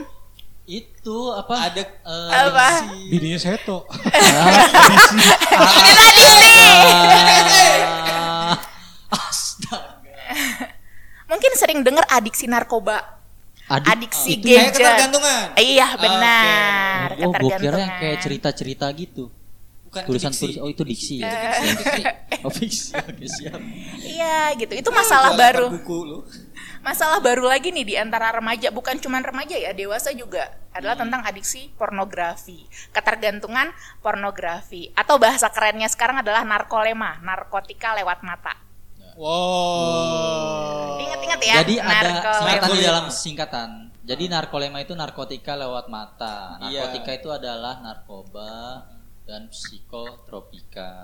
[0.68, 1.72] Itu apa?
[1.72, 2.68] Ada eh, Apa?
[3.08, 3.88] Bininya Seto.
[3.88, 4.52] Ini
[7.16, 7.64] adiksi.
[8.12, 8.52] ah,
[9.16, 10.12] Astaga.
[11.28, 13.20] Mungkin sering dengar adiksi narkoba,
[13.68, 14.80] Adik- adiksi itu Kayak gadget.
[14.80, 15.44] ketergantungan.
[15.54, 19.28] Iya benar, Oh, gue kira yang kayak cerita-cerita gitu.
[19.84, 20.40] Bukan Tulisan diksi.
[20.42, 21.28] tulis oh itu diksi ya.
[21.58, 22.02] Itu diksi.
[22.38, 22.92] Oh fiksi.
[22.94, 23.58] Oke, siap.
[23.98, 25.66] Iya gitu, itu masalah Jualan baru.
[25.74, 26.18] buku lu.
[26.78, 31.26] Masalah baru lagi nih di antara remaja, bukan cuma remaja ya, dewasa juga adalah tentang
[31.26, 38.54] adiksi pornografi, ketergantungan pornografi, atau bahasa kerennya sekarang adalah narkolema, narkotika lewat mata.
[39.18, 41.02] Wow.
[41.02, 43.68] Ingat-ingat ya, Jadi ada singkatan di dalam singkatan.
[44.06, 46.62] Jadi narkolema itu narkotika lewat mata.
[46.70, 46.86] Iya.
[46.86, 48.86] Narkotika itu adalah narkoba
[49.26, 50.94] dan psikotropika.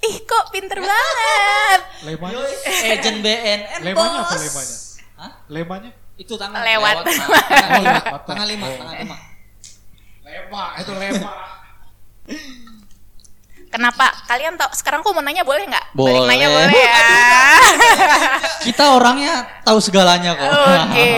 [0.00, 1.80] Ih kok pinter banget.
[2.08, 2.40] Lemanya,
[2.90, 4.76] Agent BNN lemanya apa lemanya?
[5.20, 5.30] Hah?
[5.46, 5.90] Lemanya?
[6.16, 7.04] Itu tangan Lewat.
[7.04, 7.84] Tangan lima.
[7.84, 8.26] Lewat mata.
[8.26, 9.16] Tangan lima, tangan lima.
[10.24, 11.30] Lema, itu lema.
[13.72, 14.12] Kenapa?
[14.28, 14.68] Kalian tahu?
[14.76, 15.96] Sekarang aku mau nanya boleh nggak?
[15.96, 16.20] Boleh.
[16.20, 16.96] Balik nanya boleh ya.
[18.68, 20.44] Kita orangnya tahu segalanya kok.
[20.44, 21.12] Oke.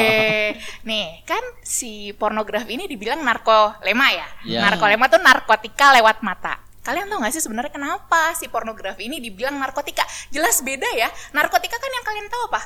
[0.86, 4.26] Nih, kan si pornografi ini dibilang narkolema ya.
[4.46, 4.60] Iya.
[4.70, 6.62] Narkolema tuh narkotika lewat mata.
[6.86, 10.06] Kalian tahu gak sih sebenarnya kenapa si pornografi ini dibilang narkotika?
[10.30, 11.10] Jelas beda ya.
[11.34, 12.62] Narkotika kan yang kalian tahu apa?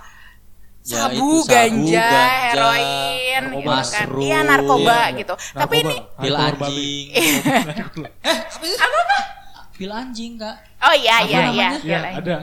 [0.88, 4.06] Ya, Sabu, sabu, ganja, ganja, heroin, narkoba, gitu kan.
[4.24, 5.18] Iya narkoba iya.
[5.20, 5.34] gitu.
[5.52, 7.06] Tapi ini Pil Narkoba anjing.
[8.84, 9.37] Apa sih?
[9.78, 10.56] Pil anjing, Kak.
[10.82, 11.40] oh iya Apa iya iya.
[11.46, 11.70] namanya?
[11.86, 12.36] Ya, ada.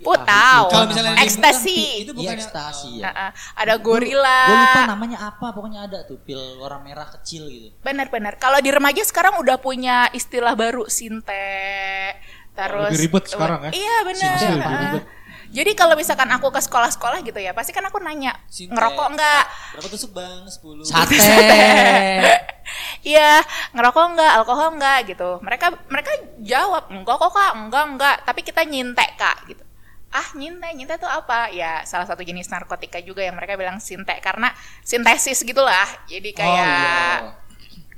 [0.00, 0.64] Pu tahu.
[0.72, 1.76] Kalau misalnya ekstasi.
[1.76, 3.04] bukan, itu Iya, bukan ekstasi ya.
[3.08, 3.30] Heeh.
[3.52, 4.40] Ada gorila.
[4.44, 7.76] Gue lupa namanya apa, pokoknya ada tuh pil warna merah kecil gitu.
[7.80, 8.36] Benar-benar.
[8.36, 12.16] Kalau di remaja sekarang udah punya istilah baru sinte.
[12.52, 13.70] Terus Lebih ribet sekarang ya.
[13.72, 14.36] Iya benar.
[14.36, 14.84] Sinte lebih Heeh.
[14.88, 15.04] ribet.
[15.50, 18.70] Jadi kalau misalkan aku ke sekolah-sekolah gitu ya, pasti kan aku nanya Sinte.
[18.70, 19.44] ngerokok enggak?
[19.74, 20.46] Berapa tusuk bang?
[20.46, 21.16] 10 Sate.
[23.02, 23.42] Iya,
[23.74, 25.42] ngerokok enggak, alkohol enggak gitu.
[25.42, 28.16] Mereka mereka jawab enggak kok kak, enggak enggak.
[28.22, 29.64] Tapi kita nyintek kak gitu.
[30.10, 31.50] Ah nyintek, nyintek itu apa?
[31.50, 35.88] Ya salah satu jenis narkotika juga yang mereka bilang sintek karena sintesis gitulah.
[36.06, 37.34] Jadi kayak Oh,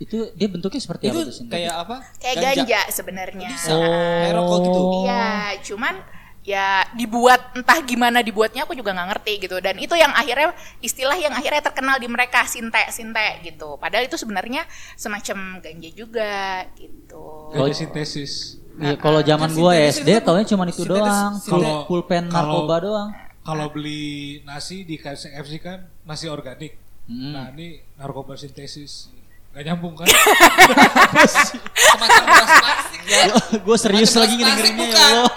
[0.00, 1.96] Itu dia bentuknya seperti Itu apa tuh kayak apa?
[2.16, 3.48] kayak ganja, sebenarnya.
[3.52, 3.76] Bisa.
[3.76, 4.80] Kayak rokok gitu.
[5.04, 5.28] Iya,
[5.68, 5.94] cuman
[6.42, 10.50] ya dibuat entah gimana dibuatnya aku juga nggak ngerti gitu dan itu yang akhirnya
[10.82, 14.66] istilah yang akhirnya terkenal di mereka sinte sinte gitu padahal itu sebenarnya
[14.98, 18.58] semacam ganja juga gitu Ganja sintesis.
[18.72, 23.10] Iya, kalau zaman gua SD kan taunya cuma itu doang, Kalau- pulpen kalau- narkoba doang.
[23.44, 26.80] Kalau beli nasi di KFC kan nasi organik.
[27.04, 27.36] Hmm.
[27.36, 29.12] Nah, ini narkoba sintesis.
[29.52, 30.08] Gak nyambung kan?
[31.28, 33.22] Semacam beras plastik ya.
[33.60, 34.96] gue serius lagi ngedengerinnya ya?
[34.96, 35.32] Allah.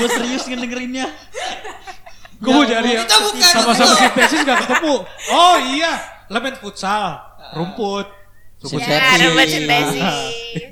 [0.00, 1.06] Gue serius ngedengerinnya.
[2.40, 4.94] Gue mau bukan, sama-sama sintesis gak ketemu.
[5.28, 5.92] Oh iya,
[6.32, 7.20] elemen futsal,
[7.52, 8.08] rumput.
[8.64, 9.20] Rumput ya sintesis.
[9.28, 10.02] rumput sintesis.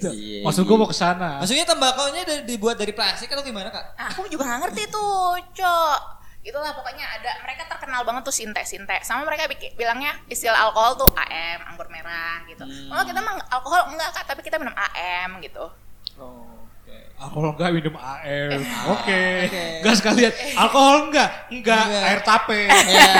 [0.08, 1.44] Iya, Maksud gue mau ke sana.
[1.44, 3.98] Maksudnya tembakaunya dari- dibuat dari plastik atau gimana kak?
[4.16, 8.98] Aku juga nggak ngerti tuh cok itulah pokoknya ada mereka terkenal banget tuh sinte sinte
[9.00, 13.88] sama mereka bikin, bilangnya istilah alkohol tuh AM anggur merah gitu oh kita mah alkohol
[13.88, 15.70] enggak kak tapi kita minum AM gitu
[16.12, 16.44] Oh,
[16.84, 16.96] oke.
[17.16, 18.52] Alkohol enggak minum air.
[18.52, 19.22] Eh, Oke.
[19.48, 19.64] oke.
[19.80, 20.28] Gas sekalian.
[20.54, 21.48] Alkohol enggak?
[21.48, 21.82] Enggak.
[21.88, 22.02] Enggak.
[22.04, 22.60] Air tape.
[22.68, 23.12] Ya.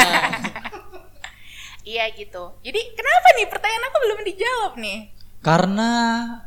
[1.84, 4.98] iya gitu jadi kenapa nih pertanyaan aku belum dijawab nih
[5.40, 5.90] Karena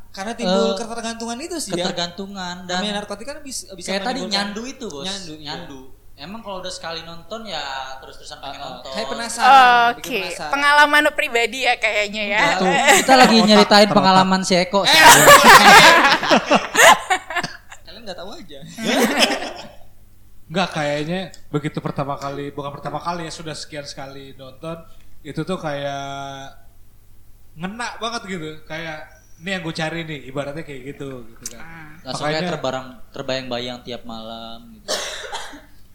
[0.08, 1.84] Karena timbul Eh, ketergantungan itu sih ya.
[1.84, 5.04] ketergantungan dan Namanya narkotika kan bisa, bisa kayak tadi nyandu itu bos.
[5.04, 5.34] Nyandu.
[5.34, 5.44] iya.
[5.44, 5.80] Nyandu.
[6.16, 7.60] Emang kalau udah sekali nonton ya
[8.00, 8.92] terus-terusan pengen Uh, nonton.
[8.96, 9.52] Kayak penasaran.
[9.52, 10.48] oke bikin penasaran.
[10.50, 12.66] pengalaman pribadi ya kayaknya ya Itu,
[13.04, 14.82] kita lagi nyeritain pengalaman si Eko.
[14.82, 14.96] Eh.
[17.84, 18.60] Kalian nggak tahu aja.
[20.50, 24.78] Enggak kayaknya begitu pertama kali, bukan pertama kali ya sudah sekian sekali nonton
[25.20, 26.54] itu tuh kayak
[27.56, 28.50] ngena banget gitu.
[28.64, 32.00] Kayak ini yang gue cari nih, ibaratnya kayak gitu gitu kan.
[32.08, 34.88] Langsung kayak Makanya- terbarang terbayang-bayang tiap malam gitu.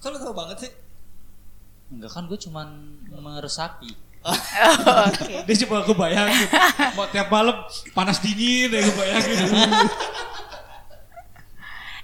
[0.00, 0.72] Kalau tahu banget sih.
[1.90, 2.68] Enggak kan gue cuman
[3.12, 3.90] meresapi.
[4.20, 4.36] Oh,
[5.08, 6.44] oke Dia coba gue bayangin,
[6.92, 7.56] mau tiap malam
[7.96, 9.36] panas dingin ya gue bayangin.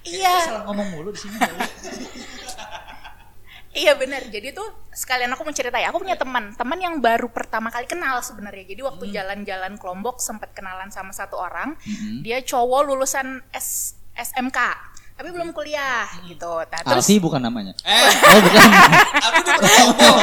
[0.00, 1.36] iya Salah ngomong mulu di sini.
[3.76, 4.24] Iya benar.
[4.32, 5.92] Jadi tuh sekalian aku mau cerita ya.
[5.92, 8.64] Aku punya teman, teman yang baru pertama kali kenal sebenarnya.
[8.64, 11.76] Jadi waktu jalan-jalan kelompok sempat kenalan sama satu orang.
[12.24, 14.56] Dia cowok lulusan S- SMK.
[15.16, 16.60] Tapi belum kuliah gitu.
[16.60, 17.72] Nah, terus Alfi bukan namanya.
[17.88, 18.04] Eh,
[18.36, 18.68] Oh bukan.
[19.26, 20.08] aku tuh bertobo.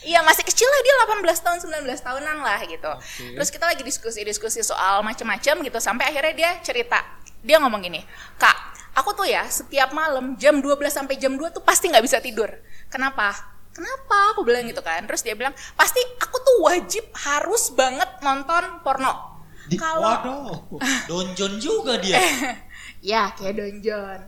[0.00, 0.94] Iya masih kecil lah dia
[1.28, 2.88] 18 tahun 19 tahunan lah gitu.
[3.36, 7.04] Terus kita lagi diskusi-diskusi soal macem-macem gitu sampai akhirnya dia cerita.
[7.44, 8.00] Dia ngomong gini,
[8.40, 8.56] "Kak,
[8.96, 12.48] aku tuh ya setiap malam jam 12 sampai jam 2 tuh pasti nggak bisa tidur.
[12.88, 14.34] Kenapa?" Kenapa?
[14.34, 15.04] Aku bilang gitu kan.
[15.06, 19.29] Terus dia bilang, "Pasti aku tuh wajib harus banget nonton porno."
[19.70, 20.82] Di- Kalau Waduh.
[21.06, 22.18] Donjon juga dia.
[23.14, 24.18] ya kayak donjon.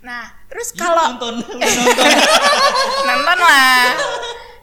[0.00, 1.60] Nah, terus Ih, kalau nonton, nonton.
[3.08, 3.92] nonton lah.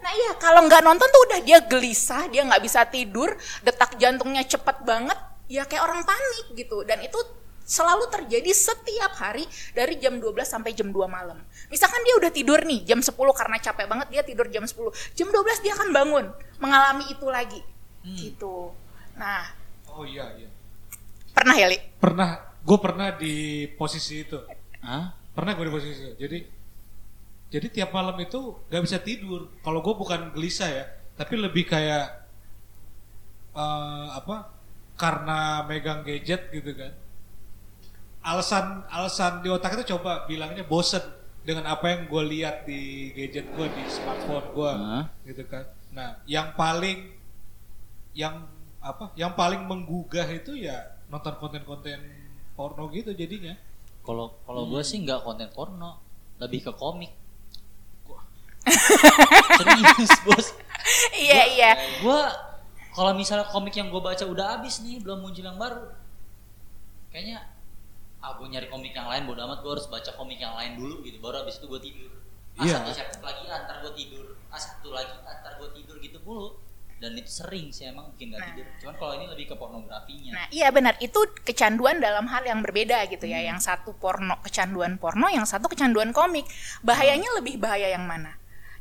[0.02, 4.46] Nah iya kalau nggak nonton tuh udah dia gelisah, dia nggak bisa tidur, detak jantungnya
[4.46, 5.18] cepet banget,
[5.50, 6.86] ya kayak orang panik gitu.
[6.86, 7.18] Dan itu
[7.66, 9.42] selalu terjadi setiap hari
[9.74, 11.42] dari jam 12 sampai jam 2 malam.
[11.74, 14.94] Misalkan dia udah tidur nih jam 10 karena capek banget dia tidur jam 10.
[15.18, 16.26] Jam 12 dia akan bangun
[16.62, 17.62] mengalami itu lagi.
[18.06, 18.70] Gitu.
[19.18, 19.50] Nah,
[19.96, 20.50] Oh iya iya.
[21.32, 21.80] pernah ya, Li?
[22.00, 22.30] Pernah,
[22.64, 24.40] gue pernah di posisi itu.
[24.84, 25.16] Hah?
[25.32, 26.16] Pernah gue di posisi itu.
[26.20, 26.40] Jadi
[27.56, 29.48] jadi tiap malam itu gak bisa tidur.
[29.64, 32.28] Kalau gue bukan gelisah ya, tapi lebih kayak
[33.56, 34.52] eh, apa?
[35.00, 36.92] Karena megang gadget gitu kan.
[38.26, 41.04] Alasan alasan di otak itu coba bilangnya bosen
[41.46, 45.04] dengan apa yang gue lihat di gadget gue di smartphone gue Hah?
[45.24, 45.66] gitu kan.
[45.94, 47.14] Nah, yang paling
[48.18, 48.50] yang
[48.86, 49.10] apa?
[49.18, 51.98] Yang paling menggugah itu ya nonton konten-konten
[52.54, 53.58] porno gitu jadinya.
[54.06, 55.98] Kalau kalau gue sih nggak konten porno,
[56.38, 57.10] lebih ke komik.
[59.58, 60.48] Serius bos.
[61.18, 61.72] iya, iya.
[62.02, 62.20] Gue
[62.94, 65.90] kalau misalnya komik yang gue baca udah habis nih, belum muncul yang baru.
[67.10, 67.56] Kayaknya
[68.26, 71.06] ah gue nyari komik yang lain bodo amat gue harus baca komik yang lain dulu
[71.06, 72.12] gitu baru habis itu gue tidur
[72.58, 72.82] ah Iya.
[72.82, 76.18] satu chapter lagi ah, ntar gue tidur ah satu lagi ah, ntar gue tidur gitu
[76.26, 76.58] mulu
[77.06, 78.48] dan itu sering sih emang bikin gak Nah.
[78.58, 80.98] tidur cuman kalau ini lebih ke pornografinya Nah, iya benar.
[81.00, 83.40] Itu kecanduan dalam hal yang berbeda gitu ya.
[83.40, 86.44] Yang satu porno, kecanduan porno, yang satu kecanduan komik.
[86.84, 88.36] Bahayanya lebih bahaya yang mana?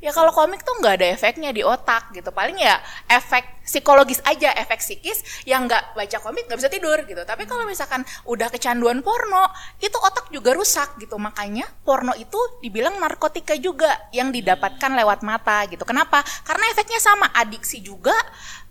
[0.05, 2.29] Ya kalau komik tuh nggak ada efeknya di otak gitu.
[2.29, 2.77] Paling ya
[3.09, 7.25] efek psikologis aja, efek psikis yang nggak baca komik nggak bisa tidur gitu.
[7.25, 9.49] Tapi kalau misalkan udah kecanduan porno,
[9.81, 11.17] itu otak juga rusak gitu.
[11.17, 15.89] Makanya porno itu dibilang narkotika juga yang didapatkan lewat mata gitu.
[15.89, 16.21] Kenapa?
[16.45, 18.13] Karena efeknya sama, adiksi juga,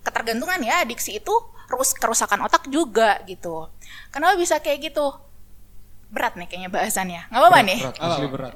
[0.06, 1.34] ketergantungan ya, adiksi itu
[1.66, 3.66] rus kerusakan otak juga gitu.
[4.14, 5.33] Kenapa bisa kayak gitu?
[6.14, 7.22] Berat nih kayaknya bahasannya.
[7.26, 7.78] Nggak apa-apa nih.
[7.82, 8.54] Berat, asli berat.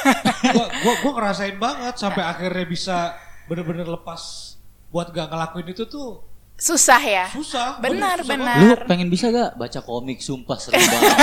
[0.54, 3.18] gua, gua, gua ngerasain banget sampai akhirnya bisa
[3.50, 4.54] bener-bener lepas
[4.94, 6.22] buat gak ngelakuin itu tuh
[6.60, 7.24] Susah ya.
[7.32, 7.80] susah.
[7.80, 8.56] Benar, susah benar.
[8.60, 11.16] Lu pengen bisa gak baca komik sumpah seru banget.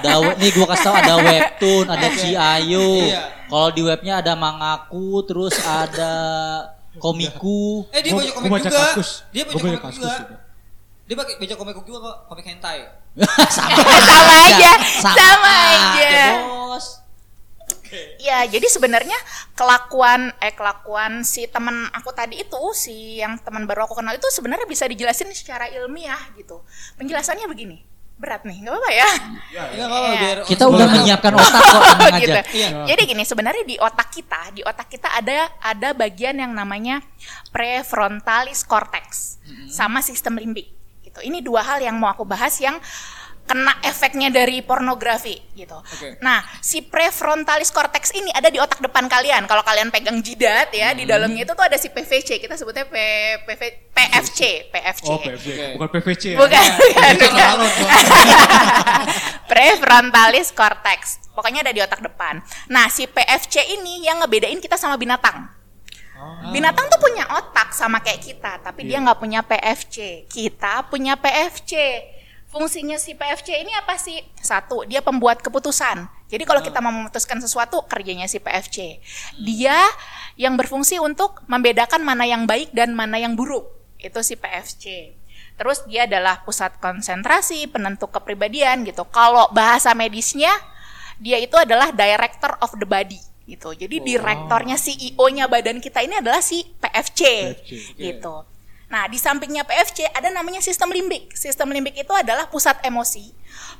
[0.00, 2.88] ada we- nih gua kasih tau ada webtoon, ada Ciayo.
[3.04, 3.22] Iya.
[3.52, 6.12] Kalau di webnya ada Mangaku, terus ada
[6.98, 7.86] Komiku.
[7.94, 8.84] Eh dia baca komik baca juga.
[9.30, 9.92] Dia baca komik juga.
[9.92, 10.36] juga.
[11.08, 12.78] Dia pakai baca komik juga kok, komik hentai.
[13.56, 16.16] sama, Sama aja, sama aja.
[16.38, 16.86] bos.
[18.20, 19.16] Ya, jadi sebenarnya
[19.56, 24.28] kelakuan eh kelakuan si teman aku tadi itu, si yang teman baru aku kenal itu
[24.28, 26.60] sebenarnya bisa dijelasin secara ilmiah gitu.
[27.00, 27.80] Penjelasannya begini.
[28.18, 28.98] Berat nih, nggak apa-apa ya?
[28.98, 29.86] Ya, Iya ya.
[29.86, 30.18] Iya.
[30.20, 32.18] biar Kita udah menyiapkan otak kok aja.
[32.18, 32.38] gitu.
[32.50, 32.68] Iya.
[32.90, 36.98] Jadi gini, sebenarnya di otak kita, di otak kita ada ada bagian yang namanya
[37.48, 39.38] prefrontalis cortex
[39.70, 40.74] sama sistem limbik.
[41.18, 41.34] Gitu.
[41.34, 42.78] Ini dua hal yang mau aku bahas yang
[43.48, 45.80] kena efeknya dari pornografi gitu.
[45.80, 46.20] Oke.
[46.20, 49.48] Nah, si prefrontalis cortex ini ada di otak depan kalian.
[49.48, 52.44] Kalau kalian pegang jidat ya, di dalamnya itu tuh ada si PVC.
[52.44, 52.96] Kita sebutnya P,
[53.48, 53.62] PV,
[53.96, 55.08] PFC, PFC.
[55.08, 55.80] Oh, PVC.
[55.80, 56.38] Bukan PVC ya.
[56.44, 58.04] Bukan, bukan, bukan.
[59.50, 61.24] prefrontalis cortex.
[61.32, 62.44] Pokoknya ada di otak depan.
[62.68, 65.57] Nah, si PFC ini yang ngebedain kita sama binatang.
[66.18, 66.50] Oh.
[66.50, 70.26] Binatang tuh punya otak sama kayak kita, tapi dia nggak punya PFC.
[70.26, 72.02] Kita punya PFC.
[72.50, 74.18] Fungsinya si PFC ini apa sih?
[74.42, 76.10] Satu, dia pembuat keputusan.
[76.26, 78.98] Jadi kalau kita mau memutuskan sesuatu, kerjanya si PFC.
[79.38, 79.78] Dia
[80.34, 83.68] yang berfungsi untuk membedakan mana yang baik dan mana yang buruk.
[84.02, 85.14] Itu si PFC.
[85.54, 89.06] Terus dia adalah pusat konsentrasi, penentu kepribadian gitu.
[89.06, 90.50] Kalau bahasa medisnya,
[91.22, 93.72] dia itu adalah director of the body gitu.
[93.72, 97.20] Jadi direktornya CEO-nya badan kita ini adalah si PFC,
[97.56, 98.44] PFC, gitu.
[98.88, 101.32] Nah, di sampingnya PFC ada namanya sistem limbik.
[101.36, 103.32] Sistem limbik itu adalah pusat emosi,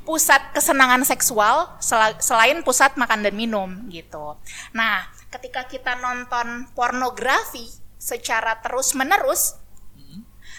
[0.09, 4.37] pusat kesenangan seksual sela- selain pusat makan dan minum gitu.
[4.73, 9.57] Nah, ketika kita nonton pornografi secara terus-menerus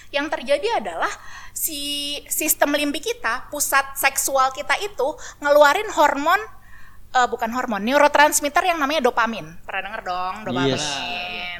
[0.09, 1.09] yang terjadi adalah
[1.53, 6.41] si sistem limbik kita, pusat seksual kita itu ngeluarin hormon
[7.09, 9.45] eh, bukan hormon, neurotransmitter yang namanya dopamin.
[9.65, 10.77] Pernah denger dong dopamin?
[10.77, 10.85] Yes.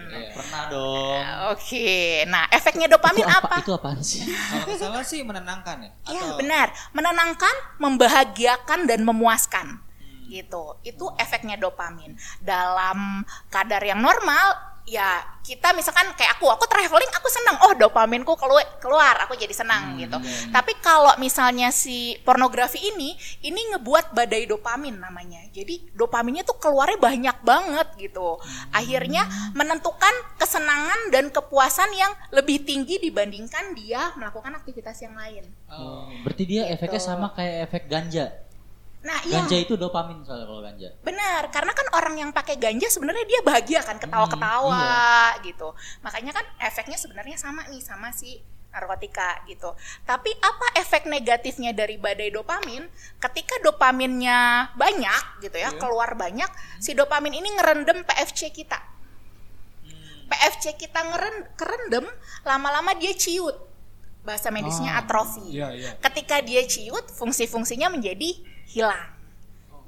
[0.10, 0.34] Iya.
[0.34, 1.22] Pernah dong.
[1.54, 3.46] Oke, nah efeknya dopamin itu apa?
[3.46, 3.58] apa?
[3.62, 4.26] Itu apaan sih?
[4.26, 5.92] Kalau salah sih menenangkan ya.
[6.10, 9.68] Ya Atau benar, menenangkan, membahagiakan dan memuaskan.
[10.30, 10.64] Gitu.
[10.86, 12.14] Itu efeknya dopamin.
[12.42, 17.58] Dalam kadar yang normal ya kita misalkan kayak aku, aku traveling aku senang.
[17.66, 20.22] Oh, dopaminku keluar, keluar aku jadi senang gitu.
[20.54, 25.42] Tapi kalau misalnya si pornografi ini ini ngebuat badai dopamin namanya.
[25.50, 28.38] Jadi dopaminnya tuh keluarnya banyak banget gitu.
[28.70, 29.26] Akhirnya
[29.58, 35.50] menentukan kesenangan dan kepuasan yang lebih tinggi dibandingkan dia melakukan aktivitas yang lain.
[35.66, 36.06] Oh.
[36.22, 37.10] Berarti dia efeknya Gitu.
[37.10, 38.49] sama kayak efek ganja.
[39.00, 39.40] Nah, iya.
[39.40, 40.92] Ganja itu dopamin soalnya kalau ganja.
[41.08, 45.72] Benar, karena kan orang yang pakai ganja sebenarnya dia bahagia kan, ketawa-ketawa gitu.
[46.04, 49.72] Makanya kan efeknya sebenarnya sama nih sama si narkotika gitu.
[50.04, 52.86] Tapi apa efek negatifnya dari badai dopamin?
[53.18, 58.78] Ketika dopaminnya banyak gitu ya, keluar banyak, si dopamin ini ngerendam PFC kita.
[60.30, 62.06] PFC kita ngeren, kerendam,
[62.46, 63.58] lama-lama dia ciut.
[64.22, 65.42] Bahasa medisnya Ah, atrofi.
[65.50, 65.96] iya, iya.
[65.98, 68.38] Ketika dia ciut, fungsi-fungsinya menjadi
[68.70, 69.20] hilang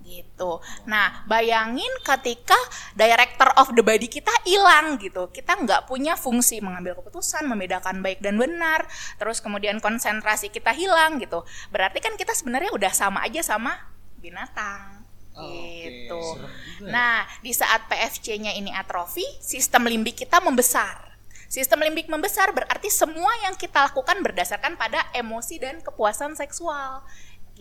[0.02, 0.60] gitu.
[0.90, 2.58] Nah, bayangin ketika
[2.98, 8.20] director of the body kita hilang gitu, kita nggak punya fungsi mengambil keputusan, membedakan baik
[8.20, 8.86] dan benar,
[9.22, 11.46] terus kemudian konsentrasi kita hilang gitu.
[11.70, 13.78] Berarti kan kita sebenarnya udah sama aja sama
[14.20, 15.02] binatang.
[15.32, 16.20] Oh, gitu.
[16.44, 21.12] Serem Nah, di saat PFC-nya ini atrofi, sistem limbik kita membesar.
[21.52, 27.04] Sistem limbik membesar berarti semua yang kita lakukan berdasarkan pada emosi dan kepuasan seksual.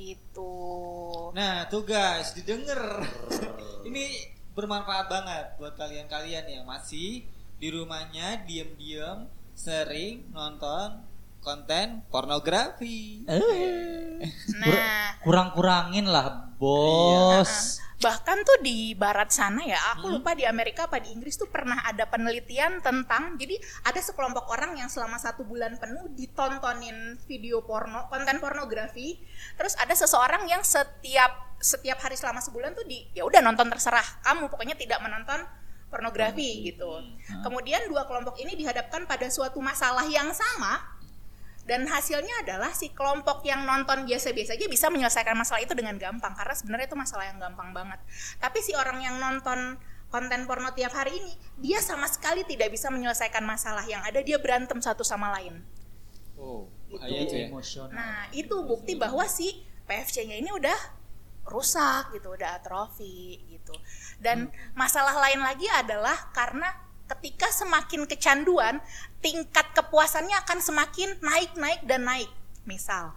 [0.00, 0.56] Gitu.
[1.36, 3.04] Nah, tuh guys, didengar.
[3.88, 7.28] Ini bermanfaat banget buat kalian-kalian yang masih
[7.60, 11.04] di rumahnya diem-diem sering nonton
[11.40, 13.24] konten pornografi.
[13.24, 14.20] Eh.
[14.60, 17.80] Nah, Kurang-kurangin lah, bos.
[18.00, 21.84] bahkan tuh di barat sana ya, aku lupa di Amerika apa di Inggris tuh pernah
[21.84, 28.08] ada penelitian tentang, jadi ada sekelompok orang yang selama satu bulan penuh ditontonin video porno,
[28.08, 29.20] konten pornografi,
[29.60, 34.24] terus ada seseorang yang setiap setiap hari selama sebulan tuh di, ya udah nonton terserah,
[34.24, 35.44] kamu pokoknya tidak menonton
[35.92, 37.04] pornografi gitu.
[37.44, 40.80] Kemudian dua kelompok ini dihadapkan pada suatu masalah yang sama,
[41.70, 46.34] dan hasilnya adalah si kelompok yang nonton biasa-biasa aja bisa menyelesaikan masalah itu dengan gampang
[46.34, 48.02] karena sebenarnya itu masalah yang gampang banget.
[48.42, 49.78] Tapi si orang yang nonton
[50.10, 51.30] konten porno tiap hari ini
[51.62, 55.62] dia sama sekali tidak bisa menyelesaikan masalah yang ada dia berantem satu sama lain.
[56.34, 57.46] Oh, bahaya tuh ya.
[57.46, 57.94] Emosional.
[57.94, 60.98] Nah, itu bukti bahwa si PFC-nya ini udah
[61.46, 63.78] rusak gitu, udah atrofi gitu.
[64.18, 68.78] Dan masalah lain lagi adalah karena ketika semakin kecanduan,
[69.18, 72.30] tingkat kepuasannya akan semakin naik, naik dan naik.
[72.62, 73.10] Misal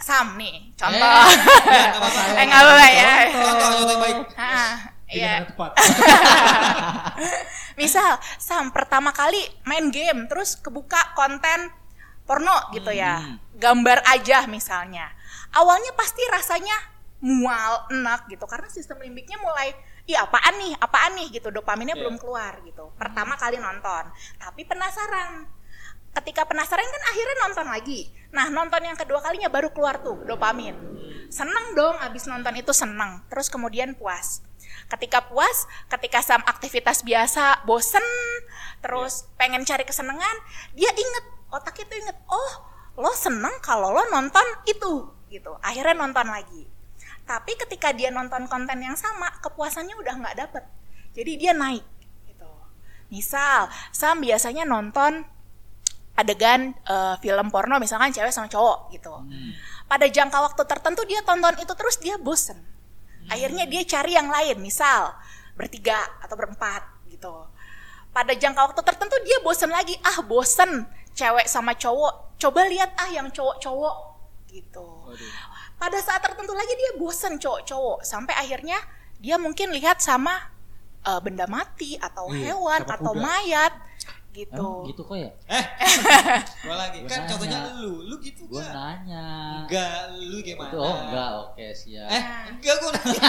[0.00, 0.96] Sam nih, contoh.
[1.68, 1.92] ya.
[2.40, 3.12] Eh, nggak apa-apa ya.
[3.36, 4.16] Contoh, contoh yang baik.
[4.32, 5.44] Ah, Di iya.
[5.44, 5.76] tepat.
[7.80, 11.68] Misal, Sam pertama kali main game terus kebuka konten
[12.24, 13.36] porno gitu ya.
[13.60, 15.12] Gambar aja misalnya.
[15.52, 16.76] Awalnya pasti rasanya
[17.20, 19.76] mual, enak gitu karena sistem limbiknya mulai
[20.10, 22.02] Iya apaan nih, apaan nih gitu, dopaminnya Iya.
[22.02, 22.90] belum keluar gitu.
[22.98, 24.10] Pertama kali nonton,
[24.42, 25.46] tapi penasaran.
[26.10, 28.10] Ketika penasaran kan akhirnya nonton lagi.
[28.34, 30.74] Nah nonton yang kedua kalinya baru keluar tuh dopamin.
[31.30, 33.22] Seneng dong abis nonton itu seneng.
[33.30, 34.42] Terus kemudian puas.
[34.90, 38.02] Ketika puas, ketika sam aktivitas biasa bosen,
[38.82, 40.36] terus pengen cari kesenangan,
[40.74, 42.52] dia inget otaknya tuh inget, oh
[42.98, 45.54] lo seneng kalau lo nonton itu gitu.
[45.62, 46.66] Akhirnya nonton lagi.
[47.30, 50.66] Tapi ketika dia nonton konten yang sama, kepuasannya udah nggak dapet.
[51.14, 51.86] Jadi dia naik
[52.26, 52.50] gitu.
[53.06, 55.22] Misal, Sam biasanya nonton
[56.18, 59.14] adegan eh, film porno misalkan cewek sama cowok gitu.
[59.86, 62.58] Pada jangka waktu tertentu dia tonton itu terus dia bosen.
[63.30, 65.14] Akhirnya dia cari yang lain, misal
[65.54, 66.82] bertiga atau berempat
[67.14, 67.46] gitu.
[68.10, 70.82] Pada jangka waktu tertentu dia bosen lagi, ah bosen
[71.14, 72.42] cewek sama cowok.
[72.42, 73.96] Coba lihat ah yang cowok-cowok
[74.50, 75.14] gitu.
[75.80, 78.76] Pada saat tertentu lagi dia bosen cowok-cowok sampai akhirnya
[79.16, 80.36] dia mungkin lihat sama
[81.00, 83.20] eh, benda mati atau Iya, hewan atau kuda.
[83.20, 83.72] mayat
[84.30, 84.54] gitu.
[84.54, 85.30] Emang gitu kok ya?
[85.48, 85.64] Eh,
[86.62, 87.02] gua lagi.
[87.02, 87.30] Gua Kan nanya.
[87.34, 88.70] contohnya lu, lu gitu Gue gak?
[88.70, 89.24] nanya.
[89.66, 89.90] Enggak,
[90.22, 90.70] lu gimana?
[90.76, 92.06] Oh enggak, oke siap.
[92.06, 92.22] Eh,
[92.54, 93.20] enggak gua nanya.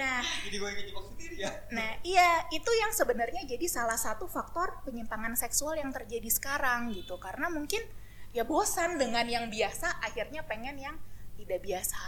[0.00, 1.50] Nah, Jadi gua yang jebak sendiri ya.
[1.68, 7.18] Nah, iya, itu yang sebenarnya jadi salah satu faktor penyimpangan seksual yang terjadi sekarang gitu.
[7.18, 7.84] Karena mungkin
[8.30, 10.96] ya bosan dengan yang biasa, akhirnya pengen yang
[11.34, 11.98] tidak biasa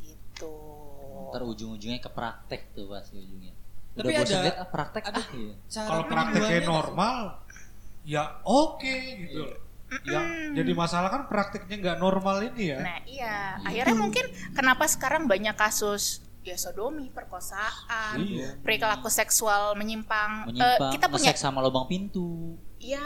[0.00, 0.54] gitu.
[1.30, 3.52] Ntar ujung-ujungnya ke praktek tuh pasti ujungnya.
[3.94, 5.54] Udah Tapi ada- liat, ah, praktek ada ah iya.
[5.68, 7.16] Kalau prakteknya normal,
[8.02, 9.42] ya oke gitu.
[10.04, 12.78] yang jadi masalah kan praktiknya nggak normal ini ya.
[12.78, 14.20] Nah iya, akhirnya mungkin
[14.52, 18.56] kenapa sekarang banyak kasus ya sodomi, perkosaan, Iya.
[18.60, 20.48] perilaku seksual menyimpang.
[20.48, 22.56] Eh, Menyimpang, kita punya, ngesek sama lubang pintu.
[22.78, 23.02] Ya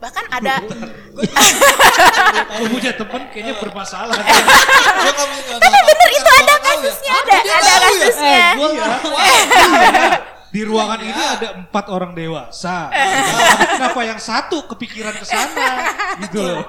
[0.00, 0.58] bahkan ada
[2.52, 4.16] Aku punya temen kayaknya bermasalah.
[5.62, 8.44] Tapi bener itu ada kasusnya, ada ada kasusnya.
[8.56, 8.88] gua Iya.
[9.08, 10.08] Iya.
[10.52, 12.92] Di ruangan ini ada empat orang dewasa.
[13.72, 15.88] Kenapa yang satu kepikiran ke sana?
[16.20, 16.68] Gitu loh.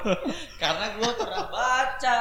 [0.56, 2.20] Karena gua pernah baca,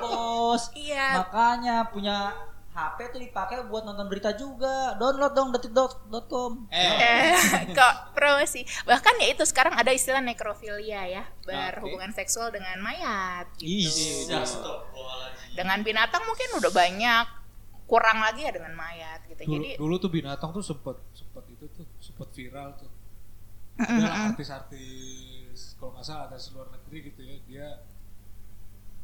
[0.00, 0.72] Bos.
[0.72, 1.20] Iya.
[1.20, 2.32] Makanya punya
[2.72, 4.96] HP tuh dipakai buat nonton berita juga.
[4.96, 6.72] Download dong detik.com.
[6.72, 7.32] Eh, Eh,
[7.76, 8.64] kok promosi.
[8.88, 13.44] Bahkan ya itu sekarang ada istilah nekrofilia ya, berhubungan seksual dengan mayat.
[13.60, 14.40] Ih, Iya.
[15.52, 17.26] Dengan binatang mungkin udah banyak,
[17.84, 19.44] kurang lagi ya dengan mayat gitu.
[19.44, 22.88] Dulu, Jadi dulu tuh binatang tuh sempet sempet itu tuh sempet viral tuh.
[23.76, 27.68] Ada artis-artis kalau nggak salah artis luar negeri gitu ya dia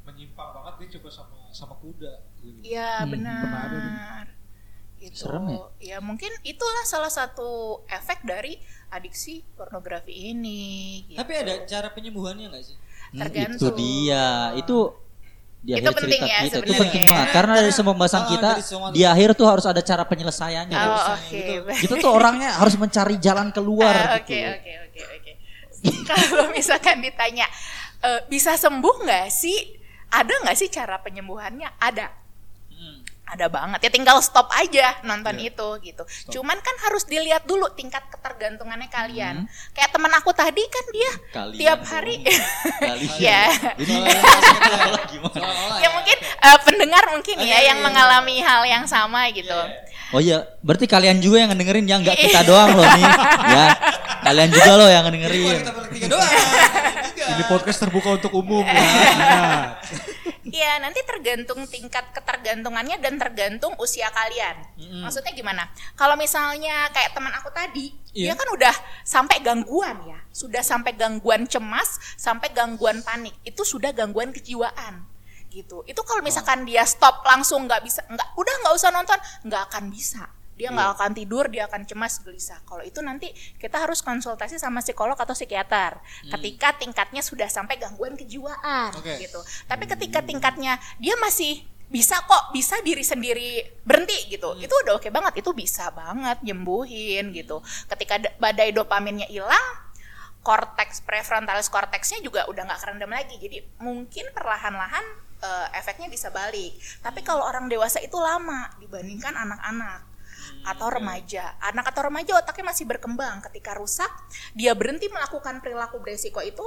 [0.09, 2.28] menyimpang banget dia coba sama sama kuda.
[2.51, 2.61] Gitu.
[2.67, 4.25] Iya Hmm, benar.
[4.99, 5.15] Gitu.
[5.15, 5.59] Serem ya?
[5.79, 7.49] Ya mungkin itulah salah satu
[7.87, 11.05] efek dari adiksi pornografi ini.
[11.07, 11.19] gitu.
[11.19, 12.75] tapi ada cara penyembuhannya nggak sih?
[12.75, 13.77] Hmm, itu Tergantung.
[13.77, 14.27] dia.
[14.55, 14.79] Itu
[15.59, 17.09] di Itu akhir penting cerita ya kita itu penting ya.
[17.09, 20.77] banget karena dari semua pembahasan Ah, kita semua- di akhir tuh harus ada cara penyelesaiannya.
[20.77, 21.43] Oh, oke.
[21.77, 24.35] Kita tuh orangnya harus mencari jalan keluar Ah, gitu.
[24.35, 25.33] Oke oke oke oke.
[26.05, 27.47] Kalau misalkan ditanya
[28.01, 29.79] eh, bisa sembuh nggak sih?
[30.09, 31.69] Ada nggak sih cara penyembuhannya?
[31.77, 32.07] Ada.
[33.29, 35.53] Ada banget ya tinggal stop aja nonton Iya.
[35.53, 36.03] itu gitu.
[36.33, 39.45] Cuman kan harus dilihat dulu tingkat ketergantungannya kalian.
[39.45, 39.49] Hmm.
[39.77, 43.21] Kayak teman aku tadi kan dia Kalian tiap hari Kalian.
[43.29, 43.45] ya
[45.85, 47.85] ya mungkin eh, pendengar mungkin ya iya, yang iya.
[47.85, 49.57] mengalami hal yang sama gitu.
[50.09, 53.05] Oh iya, berarti kalian juga yang ngedengerin ya, nggak kita doang loh nih.
[53.49, 53.65] Ya,
[54.25, 55.61] kalian juga loh yang ngedengerin.
[55.65, 56.29] kita bertiga doang.
[56.29, 57.25] Tiga.
[57.29, 58.77] Ini podcast terbuka untuk umum ya.
[58.77, 59.69] Ingat.
[60.49, 64.57] Iya, nanti tergantung tingkat ketergantungannya dan tergantung usia kalian.
[64.81, 65.05] Mm-mm.
[65.05, 65.69] Maksudnya gimana?
[65.93, 68.33] Kalau misalnya kayak teman aku tadi, Iya.
[68.33, 73.37] dia kan udah sampai gangguan ya, sudah sampai gangguan cemas, sampai gangguan panik.
[73.45, 75.05] Itu sudah gangguan kejiwaan,
[75.59, 75.83] gitu.
[75.91, 79.85] Itu kalau misalkan dia stop langsung nggak bisa, nggak, udah nggak usah nonton, nggak akan
[79.91, 80.31] bisa.
[80.59, 82.59] Dia nggak akan tidur, dia akan cemas, gelisah.
[82.67, 83.31] Kalau itu nanti
[83.63, 86.03] kita harus konsultasi sama psikolog atau psikiater.
[86.35, 89.23] Ketika tingkatnya sudah sampai gangguan kejiwaan, Oke.
[89.23, 89.39] gitu.
[89.71, 95.09] Tapi ketika tingkatnya dia masih bisa kok bisa diri sendiri berhenti gitu itu udah oke
[95.09, 99.89] banget itu bisa banget nyembuhin gitu ketika da- badai dopaminnya hilang
[100.45, 105.01] korteks prefrontalis korteksnya juga udah nggak kerendam lagi jadi mungkin perlahan-lahan
[105.43, 110.07] eh, efeknya bisa balik tapi kalau orang dewasa itu lama dibandingkan anak-anak
[110.65, 114.11] atau remaja anak atau remaja otaknya masih berkembang ketika rusak
[114.57, 116.65] dia berhenti melakukan perilaku beresiko itu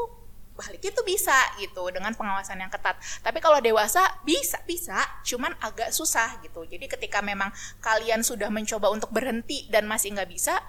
[0.62, 3.00] balik itu bisa gitu dengan pengawasan yang ketat.
[3.26, 6.68] Tapi kalau dewasa bisa bisa, cuman agak susah gitu.
[6.68, 7.50] Jadi ketika memang
[7.82, 10.60] kalian sudah mencoba untuk berhenti dan masih nggak bisa,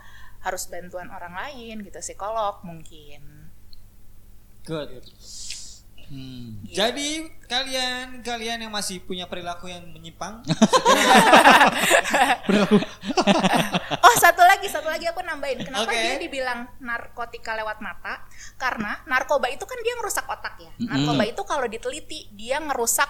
[0.43, 3.53] harus bantuan orang lain gitu, psikolog mungkin.
[4.63, 5.03] Good.
[6.09, 6.65] Hmm.
[6.69, 10.43] Jadi kalian kalian yang masih punya perilaku yang menyimpang,
[14.07, 15.63] Oh satu lagi, satu lagi aku nambahin.
[15.63, 15.99] Kenapa Oke.
[15.99, 18.25] dia dibilang narkotika lewat mata?
[18.57, 20.73] Karena narkoba itu kan dia ngerusak otak ya.
[20.81, 23.09] Narkoba itu kalau diteliti dia ngerusak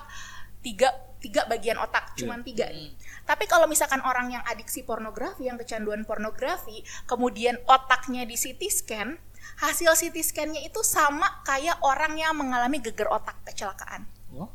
[0.63, 0.91] tiga
[1.23, 2.99] tiga bagian otak, cuman tiga nih.
[3.23, 9.15] Tapi kalau misalkan orang yang adiksi pornografi, yang kecanduan pornografi, kemudian otaknya di CT scan,
[9.61, 14.07] hasil CT scan-nya itu sama kayak orang yang mengalami geger otak kecelakaan.
[14.33, 14.49] Oh.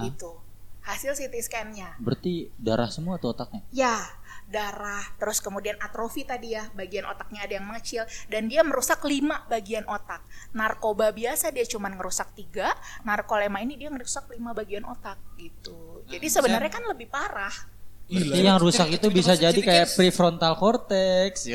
[0.00, 0.40] Gitu.
[0.84, 1.96] Hasil CT scan-nya.
[1.96, 3.64] Berarti darah semua tuh otaknya.
[3.72, 3.96] Ya,
[4.44, 9.48] darah, terus kemudian atrofi tadi ya, bagian otaknya ada yang mengecil dan dia merusak lima
[9.48, 10.20] bagian otak.
[10.52, 16.04] Narkoba biasa dia cuma ngerusak tiga, narkolema ini dia ngerusak lima bagian otak gitu.
[16.04, 17.73] Jadi sebenarnya kan lebih parah.
[18.04, 21.48] Berarti yang rusak itu bisa jadi kayak prefrontal cortex,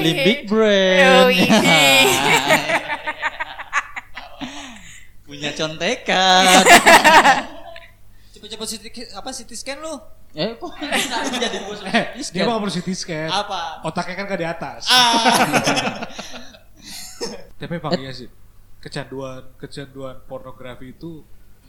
[0.00, 1.28] limbic brain.
[5.28, 6.44] Punya contekan.
[8.32, 9.94] cepet-cepet CT, apa CT scan lu?
[10.32, 13.28] eh kok bisa jadi bos Eh, dia mau perlu CT scan.
[13.28, 13.84] Apa?
[13.84, 14.88] Otaknya kan kan di atas.
[14.88, 16.08] Ah.
[17.60, 18.32] Tapi emang iya sih.
[18.80, 21.22] Kecanduan kecanduan pornografi itu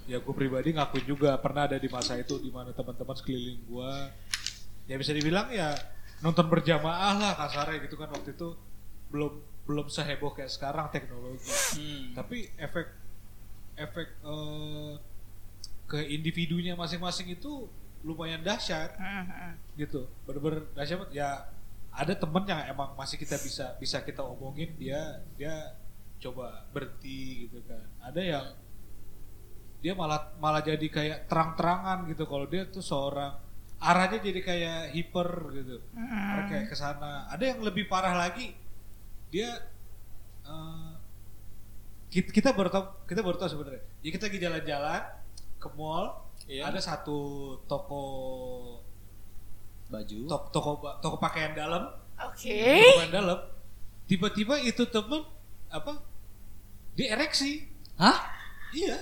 [0.05, 3.91] ya gue pribadi ngakuin juga pernah ada di masa itu di mana teman-teman sekeliling gue
[4.85, 5.71] ya bisa dibilang ya
[6.19, 8.55] nonton berjamaah lah kasarnya gitu kan waktu itu
[9.09, 9.33] belum
[9.63, 12.11] belum seheboh kayak sekarang teknologi Hmm.
[12.13, 12.87] tapi efek
[13.75, 14.93] efek eh,
[15.85, 17.67] ke individunya masing-masing itu
[18.03, 19.51] lumayan dahsyat Mhm.
[19.79, 21.11] gitu bener-bener dahsyat banget.
[21.15, 21.29] ya
[21.93, 24.99] ada temen yang emang masih kita bisa bisa kita omongin dia
[25.39, 25.77] dia
[26.19, 28.45] coba berhenti gitu kan ada yang
[29.83, 32.23] dia malah malah jadi kayak terang-terangan gitu.
[32.23, 33.35] Kalau dia tuh seorang
[33.83, 35.75] arahnya jadi kayak hiper gitu.
[35.99, 38.55] Arah kayak ke sana ada yang lebih parah lagi
[39.27, 39.59] dia
[40.47, 40.91] eh,
[42.07, 43.83] kita, kita baru tahu kita baru tahu sebenarnya.
[43.99, 45.01] Ya kita lagi jalan-jalan
[45.59, 46.67] ke mall Iya.
[46.67, 47.19] ada satu
[47.71, 48.03] toko
[49.87, 50.19] Baju.
[50.27, 51.91] toko toko, toko pakaian dalam.
[52.23, 52.55] Oke.
[52.55, 53.39] toko pakaian dalam.
[54.07, 55.23] Tiba-tiba itu temen
[55.73, 55.97] apa
[56.93, 57.65] dia ereksi
[57.97, 58.29] Hah?
[58.77, 58.93] iya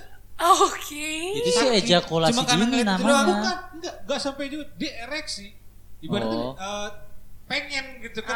[0.41, 1.07] Oke.
[1.37, 3.33] Itu sih ejakulasi Cuma karena dini itu bukan namanya.
[3.71, 5.53] enggak enggak sampai juga dia ereksi
[5.99, 6.53] ibaratnya Oh.
[6.55, 6.89] eh,
[7.45, 8.33] pengen gitu kan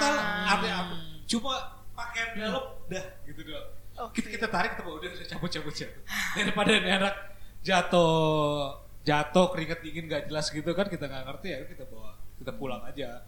[0.00, 0.56] Ah.
[0.56, 0.94] ada apa
[1.24, 1.54] cuma
[1.92, 3.68] pakaian dalam dah gitu doang
[4.00, 4.18] Oke.
[4.18, 6.02] kita, kita tarik kita bawa udah cabut cabut cabut
[6.34, 7.14] daripada anak
[7.62, 12.52] jatuh jatuh keringet dingin gak jelas gitu kan kita nggak ngerti ya kita bawa kita
[12.52, 13.22] pulang aja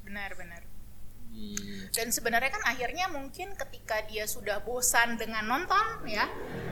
[0.00, 0.62] Benar, benar.
[1.36, 1.92] Iya.
[1.92, 6.24] Dan sebenarnya kan akhirnya mungkin ketika dia sudah bosan dengan nonton ya,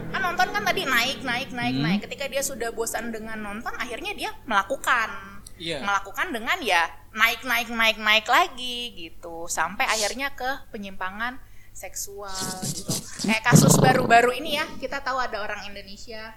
[0.08, 1.84] kan nonton kan tadi naik naik naik Hmm.
[1.84, 2.00] naik.
[2.08, 5.12] Ketika dia sudah bosan dengan nonton, akhirnya dia melakukan,
[5.60, 5.84] Iya.
[5.84, 11.36] melakukan dengan ya naik naik naik naik lagi gitu, sampai akhirnya ke penyimpangan
[11.70, 12.32] seksual
[12.64, 12.88] gitu.
[13.28, 16.32] Kayak kasus baru-baru ini ya, kita tahu ada orang Indonesia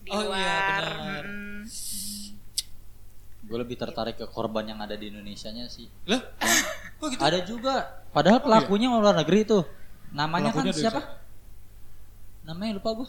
[0.00, 0.82] di Oh iya, luar.
[0.82, 1.24] benar.
[1.28, 1.58] mm-mm.
[3.50, 5.90] Gue lebih tertarik ke korban yang ada di Indonesia-nya sih.
[6.06, 6.22] lah
[6.96, 8.06] kok gitu Ada juga.
[8.14, 9.66] Padahal pelakunya luar negeri tuh.
[10.10, 11.00] Namanya Pelakunya kan siapa?
[11.02, 11.18] sana.
[12.46, 13.08] Namanya lupa gue.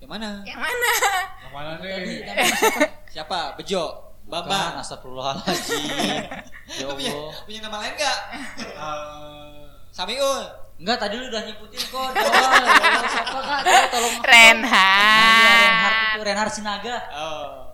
[0.00, 0.28] Yang mana?
[0.42, 0.90] Yang mana?
[1.38, 2.18] Yang mana nih
[3.14, 3.38] Siapa?
[3.54, 3.82] Bejo.
[4.26, 4.78] Bang, Bambang.
[4.78, 6.22] astagfirullahaladzim.
[6.78, 7.34] ya Lu punya, Allah.
[7.42, 8.18] punya nama lain gak?
[8.80, 10.42] Eh, Samiul.
[10.80, 12.08] Enggak, tadi lu udah nyebutin kok.
[12.10, 13.60] Doa, Allah, siapa kak?
[13.90, 14.14] Tolong.
[14.16, 15.50] Nah, iya, Renhard.
[15.50, 16.96] Renhard itu Renhard Sinaga.
[17.12, 17.69] Oh.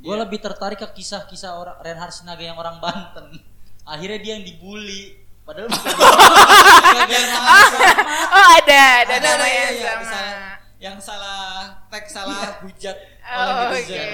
[0.00, 0.22] Gue Iya.
[0.24, 3.36] lebih tertarik ke kisah-kisah orang Renhard Sinaga yang orang Banten.
[3.82, 5.20] Akhirnya dia yang dibully.
[5.42, 5.92] Padahal bukan
[7.10, 7.28] yang
[8.30, 9.84] Oh ada, ada, Ada, ada, namanya iya, iya.
[9.86, 10.00] sama.
[10.00, 10.36] Misalnya
[10.80, 11.40] yang salah
[11.86, 13.76] tag salah hujat Oh, oleh oke.
[13.76, 14.08] netizen.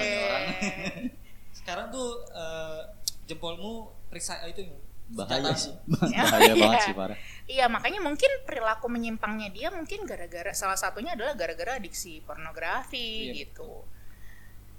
[1.57, 2.79] Sekarang tuh eh,
[3.25, 3.71] jempolmu
[4.07, 4.67] periksa itu
[5.09, 5.71] bahaya sih.
[5.87, 6.55] bahaya Iya.
[6.57, 7.17] banget sih parah.
[7.45, 13.47] Iya makanya mungkin perilaku menyimpangnya dia mungkin gara-gara salah satunya adalah gara-gara adiksi pornografi Iya.
[13.47, 13.87] gitu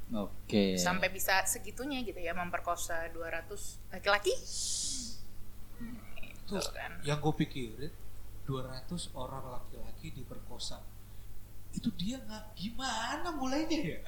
[0.09, 0.81] Oke.
[0.81, 4.33] sampai bisa segitunya gitu ya memperkosa 200 laki-laki.
[6.25, 7.05] Itu Tuh, kan.
[7.05, 7.93] yang gue pikirin
[8.49, 10.81] 200 orang laki-laki diperkosa.
[11.77, 14.01] Itu dia nggak gimana mulainya ya?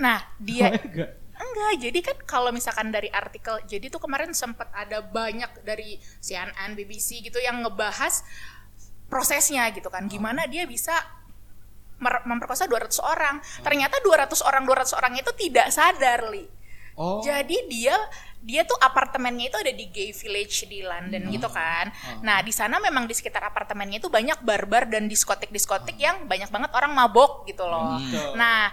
[0.00, 1.10] Nah dia Mulainya nggak?
[1.38, 6.74] enggak jadi kan kalau misalkan dari artikel jadi tuh kemarin sempat ada banyak dari CNN
[6.74, 8.24] BBC gitu yang ngebahas
[9.12, 10.08] prosesnya gitu kan.
[10.08, 10.96] Gimana dia bisa
[12.00, 13.42] memperkosa 200 orang.
[13.62, 16.46] Ternyata 200 orang 200 orang itu tidak sadar li.
[16.98, 17.22] Oh.
[17.22, 17.94] Jadi dia
[18.38, 21.90] dia tuh apartemennya itu ada di gay village di London gitu kan.
[22.22, 26.70] Nah di sana memang di sekitar apartemennya itu banyak barbar dan diskotik-diskotik yang banyak banget
[26.74, 27.98] orang mabok gitu loh.
[27.98, 28.34] Betul.
[28.38, 28.70] Nah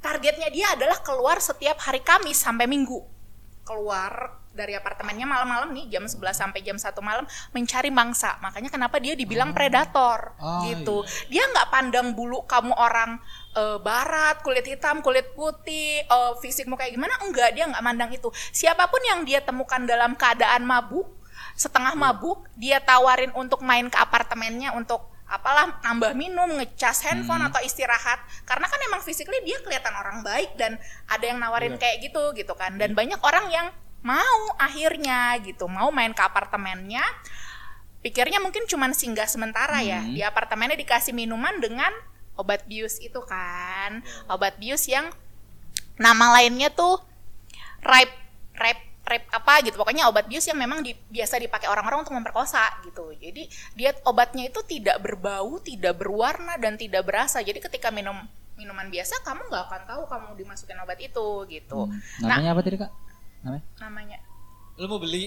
[0.00, 3.21] targetnya dia adalah keluar setiap hari Kamis sampai Minggu
[3.62, 7.24] keluar dari apartemennya malam-malam nih jam 11 sampai jam 1 malam
[7.56, 8.36] mencari mangsa.
[8.44, 11.06] Makanya kenapa dia dibilang predator Oh, gitu.
[11.32, 13.16] Dia nggak pandang bulu kamu orang
[13.56, 17.16] eh, barat, kulit hitam, kulit putih, eh, fisikmu kayak gimana?
[17.24, 18.28] Enggak, dia nggak mandang itu.
[18.52, 21.08] Siapa pun yang dia temukan dalam keadaan mabuk,
[21.56, 27.64] setengah mabuk, dia tawarin untuk main ke apartemennya untuk apalah nambah minum, ngecas handphone atau
[27.64, 28.20] istirahat.
[28.44, 30.76] Karena kan emang physically dia kelihatan orang baik dan
[31.08, 32.76] ada yang nawarin kayak gitu gitu kan.
[32.76, 33.66] Dan banyak orang yang
[34.04, 37.02] mau akhirnya gitu, mau main ke apartemennya.
[38.04, 40.04] Pikirnya mungkin cuman singgah sementara ya.
[40.04, 41.90] Di apartemennya dikasih minuman dengan
[42.36, 44.04] obat bius itu kan.
[44.28, 45.08] Obat bius yang
[45.96, 47.00] nama lainnya tuh
[47.80, 48.10] rap
[48.58, 49.74] rap rap apa gitu.
[49.74, 53.10] Pokoknya obat bius yang memang di- biasa dipakai orang-orang untuk memperkosa gitu.
[53.12, 53.44] Jadi
[53.74, 57.38] dia obatnya itu tidak berbau tidak berwarna dan tidak berasa.
[57.38, 58.14] Jadi ketika minum
[58.54, 61.90] minuman biasa kamu nggak akan tahu kamu dimasukin obat itu gitu.
[61.90, 61.98] Hmm.
[62.22, 62.92] Namanya apa tadi kak?
[63.42, 63.64] Namanya?
[63.80, 64.18] namanya.
[64.78, 65.26] Lu mau beli?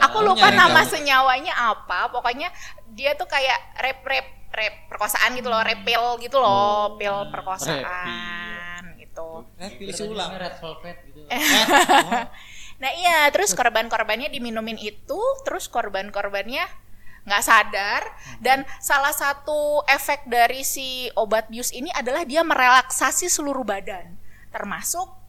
[0.00, 0.90] aku Lu lupa nyari nama tahu.
[0.90, 2.08] senyawanya apa.
[2.08, 2.48] Pokoknya
[2.90, 9.46] dia tuh kayak rep rep rep perkosaan gitu loh repel gitu loh pil perkosaan gitu.
[9.58, 10.32] Eh, pilih si ulang.
[10.32, 11.20] Red Velvet gitu.
[12.80, 16.64] Nah iya, terus korban-korbannya diminumin itu, terus korban-korbannya
[17.20, 18.02] nggak sadar
[18.40, 24.16] dan salah satu efek dari si obat bius ini adalah dia merelaksasi seluruh badan,
[24.48, 25.19] termasuk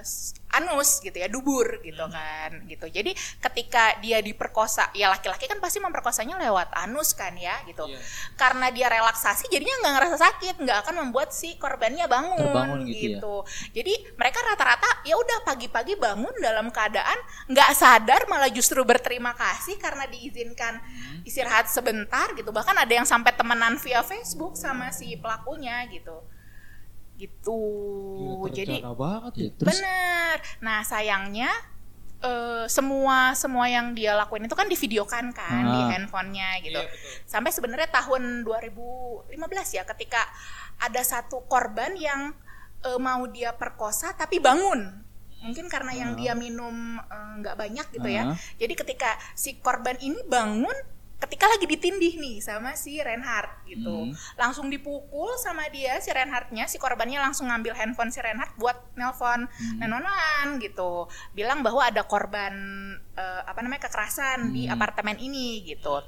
[0.00, 5.56] s- anus gitu ya dubur gitu kan gitu jadi ketika dia diperkosa ya laki-laki kan
[5.56, 8.02] pasti memperkosanya lewat anus kan ya gitu Iya.
[8.34, 12.90] karena dia relaksasi jadinya nggak ngerasa sakit nggak akan membuat si korbannya bangun, Terbangun gitu
[12.90, 13.00] ya.
[13.14, 13.36] gitu
[13.72, 19.78] jadi mereka rata-rata ya udah pagi-pagi bangun dalam keadaan nggak sadar malah justru berterima kasih
[19.78, 21.22] karena diizinkan Hmm.
[21.22, 26.18] istirahat sebentar gitu bahkan ada yang sampai temenan via Facebook sama si pelakunya gitu
[27.20, 27.60] gitu
[28.42, 29.48] Gila, jadi banget ya.
[29.54, 31.52] Terus bener nah sayangnya
[32.18, 35.88] eh, semua semua yang dia lakuin itu kan divideokan kan di Ah.
[35.90, 37.12] handphonenya gitu Iya, betul.
[37.24, 39.36] sampai sebenarnya tahun 2015
[39.72, 40.24] ya ketika
[40.78, 42.32] ada satu korban yang
[42.80, 45.00] eh, mau dia perkosa tapi bangun
[45.40, 48.36] mungkin karena yang dia minum eh, nggak banyak gitu ya Ah.
[48.56, 50.76] jadi ketika si korban ini bangun
[51.20, 54.16] ketika lagi ditindih nih sama si Reinhardt gitu Hmm.
[54.34, 59.44] langsung dipukul sama dia si Reinhardtnya si korbannya langsung ngambil handphone si Reinhardt buat nelpon
[59.46, 59.78] Hmm.
[59.84, 62.52] 911 gitu bilang bahwa ada korban
[63.12, 64.74] eh, apa namanya kekerasan di Hmm.
[64.74, 66.00] apartemen ini gitu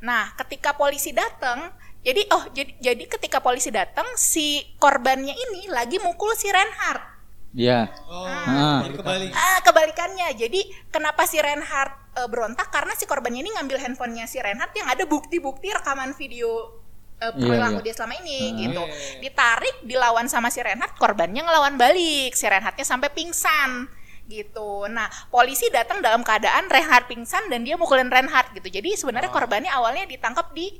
[0.00, 1.70] nah ketika polisi datang
[2.02, 7.15] jadi oh jadi jadi ketika polisi datang si korbannya ini lagi mukul si Reinhardt
[7.56, 8.84] ya Oh, Ah.
[8.86, 9.32] kebalik.
[9.32, 10.28] Ah, kebalikannya.
[10.36, 14.86] Jadi kenapa si Reinhardt eh, berontak karena si korbannya ini ngambil handphonenya si Reinhardt yang
[14.86, 16.78] ada bukti-bukti rekaman video
[17.16, 17.84] eh, Iya, perilaku iya.
[17.86, 18.56] dia selama ini Ah.
[18.60, 18.82] gitu.
[18.82, 19.20] Iya, iya, iya.
[19.20, 22.32] Ditarik, dilawan sama si Reinhardt, korbannya ngelawan balik.
[22.32, 23.88] Si Reinhardtnya sampai pingsan
[24.26, 24.84] gitu.
[24.86, 28.68] Nah, polisi datang dalam keadaan Reinhardt pingsan dan dia mukulin Reinhardt gitu.
[28.68, 30.76] Jadi sebenarnya korbannya awalnya ditangkap di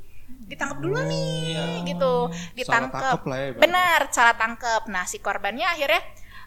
[0.47, 2.31] ditangkap dulu nih gitu.
[2.55, 3.22] Ditangkap.
[3.24, 3.55] ya.
[3.55, 4.87] Benar, salah tangkap.
[4.87, 6.03] Nah, si korbannya akhirnya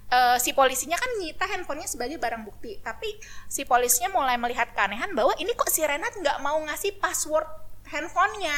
[0.09, 3.07] eh, si polisinya kan nyita handphonenya sebagai barang bukti, tapi
[3.47, 7.47] si polisinya mulai melihat keanehan bahwa ini kok si Renat nggak mau ngasih password
[7.89, 8.57] handphonenya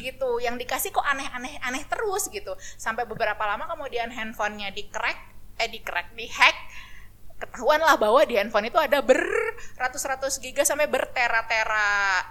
[0.00, 5.18] gitu, yang dikasih kok aneh-aneh aneh terus gitu, sampai beberapa lama kemudian handphonenya di crack,
[5.60, 6.56] eh di crack, di hack,
[7.38, 12.24] ketahuan lah bahwa di handphone itu ada beratus-ratus giga sampai bertera-tera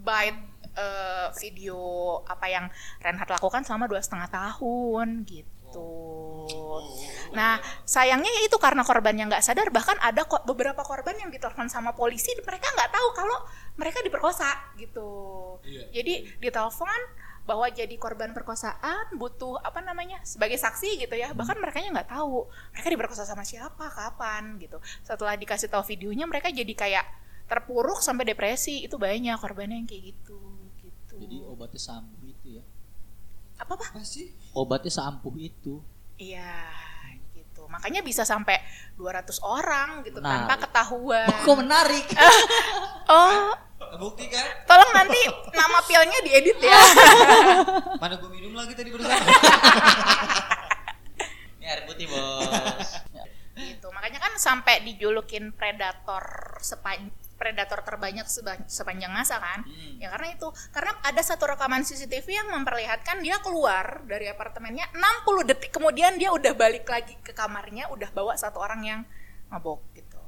[0.00, 0.40] byte
[0.78, 1.80] eh, video
[2.24, 2.70] apa yang
[3.02, 5.90] Renhat lakukan selama dua setengah tahun gitu.
[7.30, 11.70] Nah sayangnya ya itu karena korbannya nggak sadar bahkan ada kok beberapa korban yang ditelepon
[11.70, 13.38] sama polisi mereka nggak tahu kalau
[13.78, 15.10] mereka diperkosa gitu.
[15.62, 16.02] Iya.
[16.02, 17.00] Jadi ditelepon
[17.48, 21.32] bahwa jadi korban perkosaan butuh apa namanya sebagai saksi gitu ya.
[21.34, 24.78] Bahkan mereka nggak tahu mereka diperkosa sama siapa kapan gitu.
[25.02, 27.06] Setelah dikasih tahu videonya mereka jadi kayak
[27.50, 28.86] terpuruk sampai depresi.
[28.86, 30.38] Itu banyak korbannya yang kayak gitu
[30.82, 31.14] gitu.
[31.18, 32.64] Jadi obatnya seampuh itu ya?
[33.60, 34.32] Apa apa Apa sih?
[34.56, 35.82] obatnya seampuh itu
[36.20, 36.68] iya
[37.32, 37.64] gitu.
[37.66, 38.60] Makanya bisa sampai
[38.94, 40.44] 200 orang gitu Nah.
[40.44, 41.26] tanpa ketahuan.
[41.42, 42.06] Kok menarik?
[43.10, 43.50] Oh.
[43.98, 44.46] Bukti kan?
[44.70, 45.18] tolong nanti
[45.50, 46.78] nama pilnya diedit ya.
[48.02, 49.10] Mana gue minum lagi tadi barusan.
[51.58, 53.02] ini air putih bos.
[53.58, 53.86] Gitu.
[53.90, 56.22] Makanya kan sampai dijulukin predator
[56.62, 57.10] sepan
[57.40, 58.28] predator terbanyak
[58.66, 59.96] sepanjang masa kan Hmm.
[59.96, 65.48] ya karena itu karena ada satu rekaman CCTV yang memperlihatkan dia keluar dari apartemennya 60
[65.48, 69.00] detik kemudian dia udah balik lagi ke kamarnya udah bawa satu orang yang
[69.48, 70.20] mabok gitu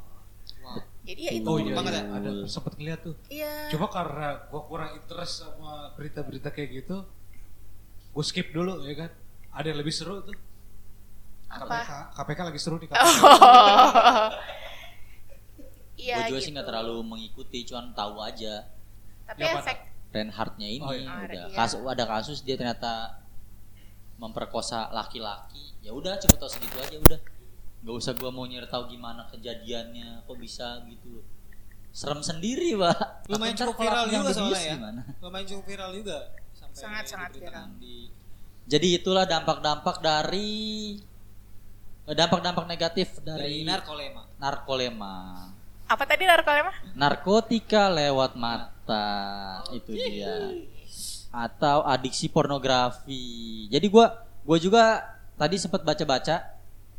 [0.63, 0.79] Wow.
[1.03, 2.03] jadi ya itu Oh iya, Banget iya.
[2.03, 2.15] ya?
[2.17, 3.15] ada sempet ngeliat tuh.
[3.27, 7.03] iya Cuma karena gua kurang interest sama berita-berita kayak gitu,
[8.09, 9.11] gue skip dulu ya kan.
[9.53, 10.39] Ada yang lebih seru tuh.
[11.51, 11.67] Apa?
[11.67, 13.03] KPK, KPK lagi seru nih KPK.
[13.03, 14.31] oh.
[16.03, 16.47] iya gue juga gitu.
[16.49, 18.67] sih nggak terlalu mengikuti cuman tahu aja
[19.27, 19.63] tapi mana?
[19.63, 19.79] efek
[20.13, 21.09] Reinhardtnya ini Oh, iya.
[21.25, 21.57] Udah iya.
[21.57, 23.23] kasus ada kasus dia ternyata
[24.21, 27.19] memperkosa laki-laki ya udah cuma tahu segitu aja udah
[27.83, 31.27] nggak usah gua mau nyari tahu gimana kejadiannya kok bisa gitu loh
[31.93, 34.75] serem sendiri pak Lumayan cukup viral juga soalnya ya.
[34.81, 35.01] gimana?
[35.21, 36.19] Lumayan cukup viral juga.
[36.57, 37.69] Sampai Sangat, sangat viral.
[37.77, 38.09] Di...
[38.65, 40.53] jadi itulah dampak-dampak dari
[42.09, 44.23] eh, dampak-dampak negatif Dari dari, narkolema.
[44.41, 45.15] narkolema
[45.93, 50.65] apa tadi narkolema narkotika lewat mata itu dia.
[51.33, 53.65] Atau adiksi pornografi.
[53.73, 54.13] Jadi gua
[54.45, 54.85] gua juga
[55.37, 56.45] tadi sempat baca-baca.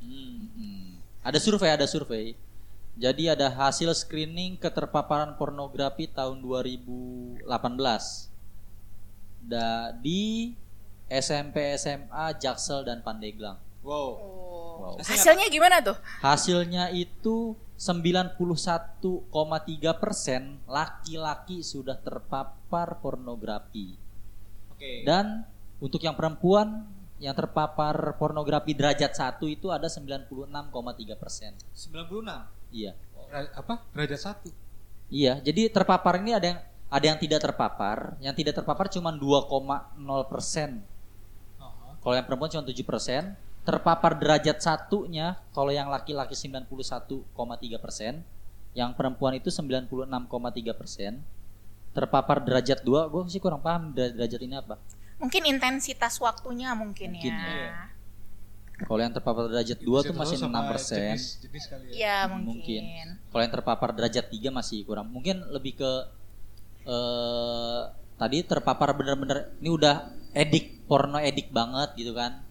[0.02, 2.34] Hmm, ada survei ada survei.
[2.94, 7.46] Jadi ada hasil screening keterpaparan pornografi tahun 2018
[9.42, 10.54] da, di
[11.10, 13.58] SMP SMA Jaksel dan Pandeglang.
[13.82, 14.10] Wow.
[14.74, 14.94] Wow.
[15.04, 15.98] hasilnya gimana tuh?
[16.24, 18.38] Hasilnya itu 91,3
[19.98, 23.98] persen laki-laki sudah terpapar pornografi.
[24.72, 25.04] Oke.
[25.04, 25.44] Dan
[25.84, 26.88] untuk yang perempuan
[27.24, 31.56] yang terpapar pornografi derajat 1 itu ada 96,3 persen.
[31.72, 32.74] 96.
[32.74, 32.92] Iya.
[33.56, 33.80] Apa?
[33.96, 34.50] Derajat satu.
[35.14, 36.60] Iya, jadi terpapar ini ada yang
[36.94, 39.98] ada yang tidak terpapar, yang tidak terpapar cuma 2,0
[40.30, 40.82] persen.
[41.58, 41.98] Aha.
[41.98, 43.34] Kalau yang perempuan cuma 7 persen,
[43.64, 46.76] terpapar derajat satunya kalau yang laki-laki 91,3
[47.80, 48.24] persen,
[48.76, 51.24] yang perempuan itu 96,3 persen.
[51.94, 54.76] Terpapar derajat dua, gue sih kurang paham der- derajat ini apa.
[55.22, 57.48] Mungkin intensitas waktunya mungkin, Mungkin, ya.
[57.48, 57.74] iya.
[58.84, 61.14] Kalau yang terpapar derajat dua tuh masih 6 persen.
[61.14, 61.16] Ya.
[61.94, 62.84] Iya, mungkin.
[62.84, 63.08] Mungkin.
[63.32, 65.08] Kalau yang terpapar derajat 3 masih kurang.
[65.14, 65.92] Mungkin lebih ke
[66.84, 67.82] eh
[68.20, 72.44] tadi terpapar bener-bener ini udah edik porno edik banget gitu kan.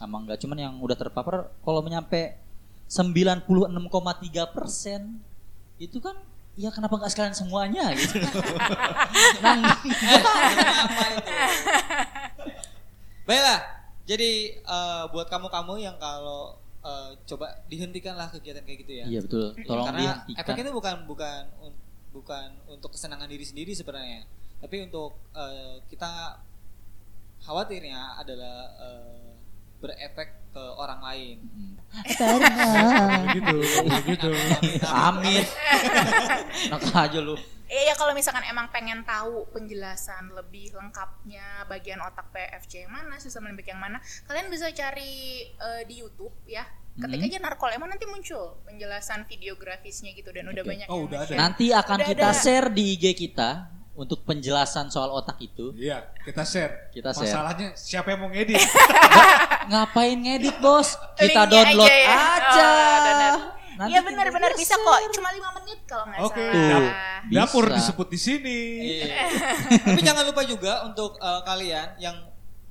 [0.00, 2.40] Sama enggak cuman yang udah terpapar kalau menyampe
[2.88, 3.44] 96,3
[4.50, 5.20] persen
[5.76, 6.16] itu kan
[6.56, 8.16] ya kenapa nggak sekalian semuanya gitu.
[9.44, 11.32] Nang, apa itu?
[13.22, 13.60] Baiklah,
[14.04, 19.04] jadi eh, buat kamu-kamu yang kalau eh, coba dihentikanlah kegiatan kayak gitu ya.
[19.06, 19.52] iya betul.
[19.62, 20.40] Tolong Karena dihentikan.
[20.42, 21.80] efeknya itu bukan bukan un-
[22.10, 24.26] bukan untuk kesenangan diri sendiri sebenarnya,
[24.58, 26.40] tapi untuk eh, kita
[27.40, 29.29] khawatirnya adalah eh,
[29.80, 31.36] berefek ke orang lain.
[31.42, 31.74] Mm.
[33.26, 33.56] Begitu,
[33.88, 34.30] begitu.
[34.86, 35.42] Amin.
[36.70, 37.34] Enak aja lu.
[37.64, 43.14] Iya ya kalau misalkan emang pengen tahu penjelasan lebih lengkapnya bagian otak PFC yang mana,
[43.16, 46.66] sistem limbik yang mana, kalian bisa cari eh, di YouTube ya.
[46.90, 47.26] Ketik Hmm.
[47.30, 50.70] aja narkol emang nanti muncul penjelasan videografisnya gitu dan udah Oke.
[50.74, 51.24] banyak Oh, yang udah ada.
[51.24, 51.38] nge-share.
[51.38, 52.34] Nanti akan Udah kita ada.
[52.36, 53.50] share di IG kita
[54.00, 55.76] untuk penjelasan soal otak itu.
[55.76, 56.88] Iya, kita share.
[56.88, 57.28] Kita share.
[57.28, 58.56] Masalahnya siapa yang mau ngedit?
[59.70, 60.96] Ngapain ngedit bos?
[61.20, 62.16] Kita Linknya download aja ya.
[62.16, 62.64] aja.
[62.64, 63.34] Oh, benar.
[63.80, 66.48] Nanti Iya benar-benar bisa kok, cuma lima menit kalau nggak Oke.
[66.48, 66.92] salah.
[67.28, 67.76] Dapur Bisa.
[67.76, 68.60] disebut di sini.
[69.04, 69.06] Iya.
[69.84, 72.16] Tapi jangan lupa juga untuk eh, kalian yang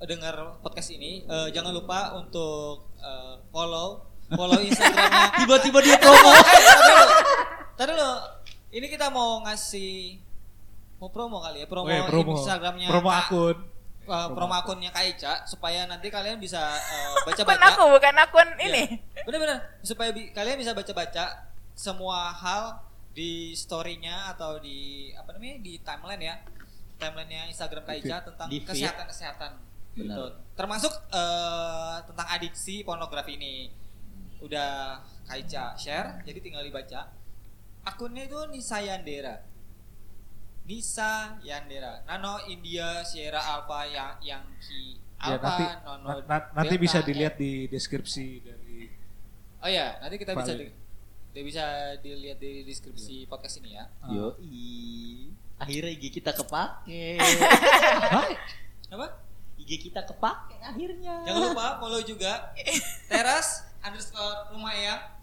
[0.02, 5.34] dengar podcast ini, eh, jangan lupa untuk eh, follow follow Instagramnya.
[5.46, 6.34] Tiba-tiba dia promo.
[7.74, 8.12] Tadi dulu,
[8.74, 10.22] ini kita mau ngasih
[11.00, 12.36] mau promo kali ya, promo, Oh iya, promo.
[12.36, 13.58] Instagramnya, Promo Kak- akun.
[14.02, 17.66] eh, promo akunnya Kak Ica supaya nanti kalian bisa eh, Akun baca-baca.
[17.70, 18.68] aku bukan akun Iya.
[18.68, 18.84] ini.
[19.24, 25.80] Bener-bener supaya bi- kalian bisa baca-baca semua hal di story-nya atau di apa namanya di
[25.80, 26.36] timeline ya
[26.96, 28.68] timelinenya Instagram Kak Ica tentang Di feed.
[28.68, 29.52] kesehatan-kesehatan
[29.96, 30.24] gitu.
[30.54, 33.72] Termasuk eh, tentang adiksi pornografi ini.
[34.40, 37.08] Udah Kak Ica share, jadi tinggal dibaca.
[37.82, 39.40] Akunnya itu Nisa Yandera.
[40.70, 42.06] Nisa Yandera.
[42.06, 46.86] Nano India Sierra Alpha yang yang Ki Ya, Alpha nanti Nono na- na- nanti Delta,
[46.86, 48.88] bisa dilihat di deskripsi dari
[49.60, 50.70] Oh iya, nanti kita bisa di,
[51.34, 51.64] dia bisa
[52.00, 53.84] dilihat di deskripsi podcast ini ya.
[54.08, 54.40] Yo,
[55.60, 57.20] akhirnya IG kita kepake.
[58.96, 59.06] Apa?
[59.60, 61.28] IG kita kepake akhirnya.
[61.28, 62.56] Jangan lupa follow juga
[63.12, 64.72] teras underscore rumah.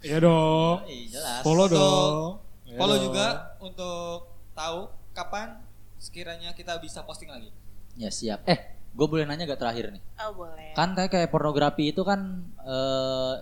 [0.05, 0.85] Ya dong.
[0.85, 1.41] Eh, jelas.
[1.41, 2.45] Follow dong.
[2.69, 3.05] Ya Follow dong.
[3.09, 3.27] juga
[3.65, 5.57] untuk tahu kapan
[5.97, 7.49] sekiranya kita bisa posting lagi.
[7.97, 8.45] Ya siap.
[8.45, 10.03] Eh, gue boleh nanya gak terakhir nih?
[10.21, 10.77] Oh boleh.
[10.77, 13.35] Kan kayak kayak pornografi itu kan eh,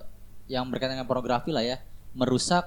[0.47, 1.83] yang berkaitan dengan pornografi lah ya,
[2.15, 2.63] merusak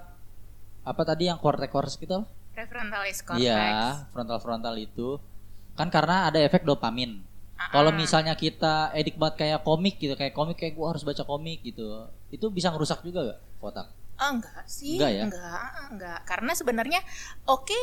[0.85, 2.29] apa tadi yang cortex gitu?
[2.53, 3.41] Prefrontalis cortex.
[3.41, 5.17] Iya, frontal-frontal itu
[5.79, 7.25] kan karena ada efek dopamin.
[7.75, 11.59] Kalau misalnya kita edik banget kayak komik gitu, kayak komik kayak gua harus baca komik
[11.67, 13.87] gitu, itu bisa ngerusak juga gak kotak?
[14.19, 15.23] Oh, enggak sih, Enggak ya?
[15.27, 15.63] enggak,
[15.95, 16.19] enggak.
[16.27, 17.01] Karena sebenarnya
[17.47, 17.79] oke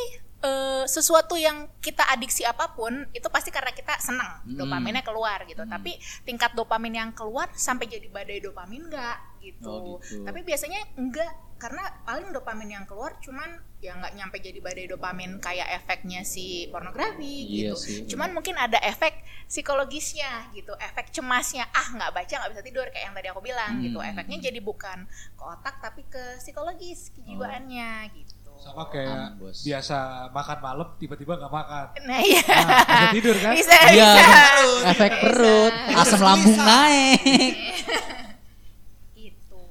[0.45, 4.55] eh, sesuatu yang kita adiksi apa pun itu pasti karena kita senang Hmm.
[4.55, 5.65] dopaminnya keluar gitu.
[5.65, 9.69] Tapi tingkat dopamin yang keluar sampai jadi badai dopamin enggak gitu.
[9.69, 10.21] Oh, gitu.
[10.21, 13.47] Tapi biasanya enggak karena paling dopamin yang keluar cuman
[13.79, 17.75] ya nggak nyampe jadi badai dopamin kayak efeknya si pornografi Iya gitu.
[17.79, 22.85] sih, cuman mungkin ada efek psikologisnya gitu, efek cemasnya ah nggak baca nggak bisa tidur
[22.91, 24.03] kayak yang tadi aku bilang gitu.
[24.03, 24.11] Hmm.
[24.11, 28.34] Efeknya jadi bukan ke otak tapi ke psikologis kejiwaannya gitu.
[28.57, 29.61] Sama kayak Aman, bos.
[29.61, 29.97] biasa
[30.29, 31.85] makan malam tiba-tiba nggak makan.
[32.01, 33.53] Nah iya Nah, bisa tidur kan?
[33.53, 34.37] bisa Iya, bisa
[34.87, 35.21] efek Bisa.
[35.21, 37.53] perut, asam lambung naik.
[39.15, 39.61] Gitu.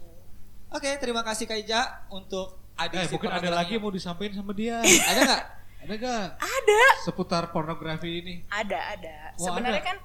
[0.69, 4.51] Oke, terima kasih Kak Ija untuk Eh, adiksi mungkin ada lagi yang mau disampaikan sama
[4.51, 4.83] dia.
[4.83, 5.43] Ada nggak?
[5.81, 6.27] Ada gak?
[6.41, 8.35] Ada, Seputar pornografi ini.
[8.49, 9.15] ada, ada.
[9.33, 9.87] Wah, Sebenarnya ada.
[9.87, 9.97] kan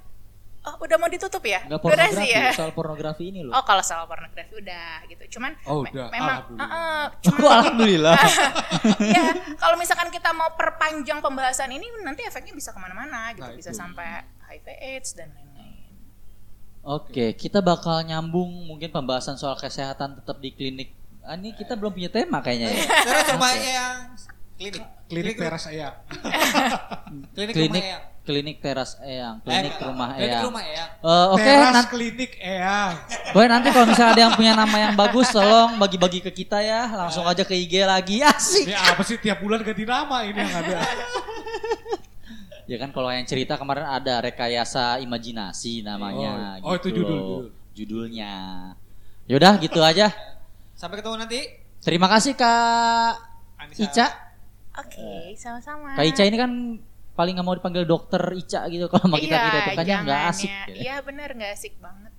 [0.62, 1.64] oh udah mau ditutup ya?
[1.64, 2.52] Enggak pornografi, ya?
[2.52, 3.54] soal pornografi ini loh.
[3.54, 5.40] Oh kalau soal pornografi udah gitu.
[5.40, 6.08] Cuman Oh, me- udah.
[6.10, 6.68] memang Alhamdulillah.
[6.68, 8.16] uh-uh, Oh, cuman alhamdulillah.
[9.16, 9.24] ya
[9.56, 13.70] kalau misalkan kita mau perpanjang pembahasan ini nanti efeknya bisa ke mana-mana gitu Nah, bisa
[13.70, 13.80] itu.
[13.80, 14.08] sampai
[14.46, 15.48] HIV AIDS dan lain-lain
[16.82, 20.96] Oke, kita bakal nyambung mungkin pembahasan soal kesehatan tetap di klinik.
[21.22, 22.84] Ah, ini kita belum punya tema kayaknya ya.
[23.06, 24.00] Teras rumah Eyang
[24.56, 24.84] klinik.
[25.06, 25.94] Klinik teras ayam.
[27.32, 27.84] Klinik, Klinik.
[28.30, 30.44] Klinik teras Eyang, klinik Eh, rumah Klinik Eyang.
[30.46, 30.90] rumah Eyang.
[31.02, 32.94] Eh, Oke, teras nanti klinik eyang.
[33.34, 36.86] Boy, nanti kalau misalnya ada yang punya nama yang bagus, tolong bagi-bagi ke kita ya.
[36.94, 38.22] Langsung aja ke IG lagi.
[38.30, 38.70] Asik.
[38.70, 40.78] Ini apa sih tiap bulan ganti nama ini yang ada.
[42.70, 46.62] Ya kan kalau yang cerita kemarin ada rekayasa imajinasi namanya.
[46.62, 47.44] Oh, oh, gitu itu judul, judul.
[47.74, 48.34] judulnya.
[49.26, 50.14] Yaudah gitu aja.
[50.78, 51.42] Sampai ketemu nanti.
[51.82, 53.14] Terima kasih Kak
[53.58, 53.82] Anissa.
[53.82, 54.08] Ica.
[54.78, 55.98] Oke, sama-sama.
[55.98, 56.52] Kak Ica ini kan
[57.20, 60.48] paling nggak mau dipanggil dokter Ica gitu kalau sama kita kita itu kayaknya nggak asik.
[60.48, 60.56] ya.
[60.64, 60.76] ya.
[60.80, 62.12] Iya benar nggak asik banget.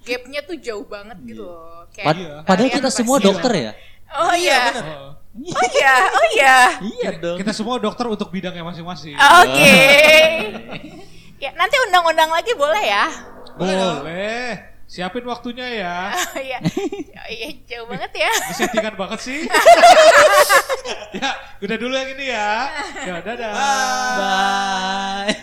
[0.00, 1.84] Gapnya tuh jauh banget gitu loh.
[1.92, 2.34] Kayak Pad- Iya.
[2.48, 3.72] Padahal kita semua pasti- dokter ya.
[4.10, 4.60] Oh iya.
[4.80, 5.12] Oh.
[5.30, 6.56] Oh iya, oh iya.
[6.82, 7.36] Iya dong.
[7.38, 9.14] Kita semua dokter untuk bidangnya masing-masing.
[9.14, 9.76] Oke.
[11.44, 13.06] ya, nanti undang-undang lagi boleh ya?
[13.54, 14.69] Boleh.
[14.90, 16.10] Siapin waktunya ya.
[16.34, 16.58] Oh iya.
[16.58, 18.26] Oh, iya, jauh banget ya.
[18.26, 19.46] Ini settingan banget sih.
[21.22, 21.30] ya,
[21.62, 22.50] udah dulu yang ini ya.
[23.06, 23.54] Ya, dadah.
[24.18, 25.38] Bye.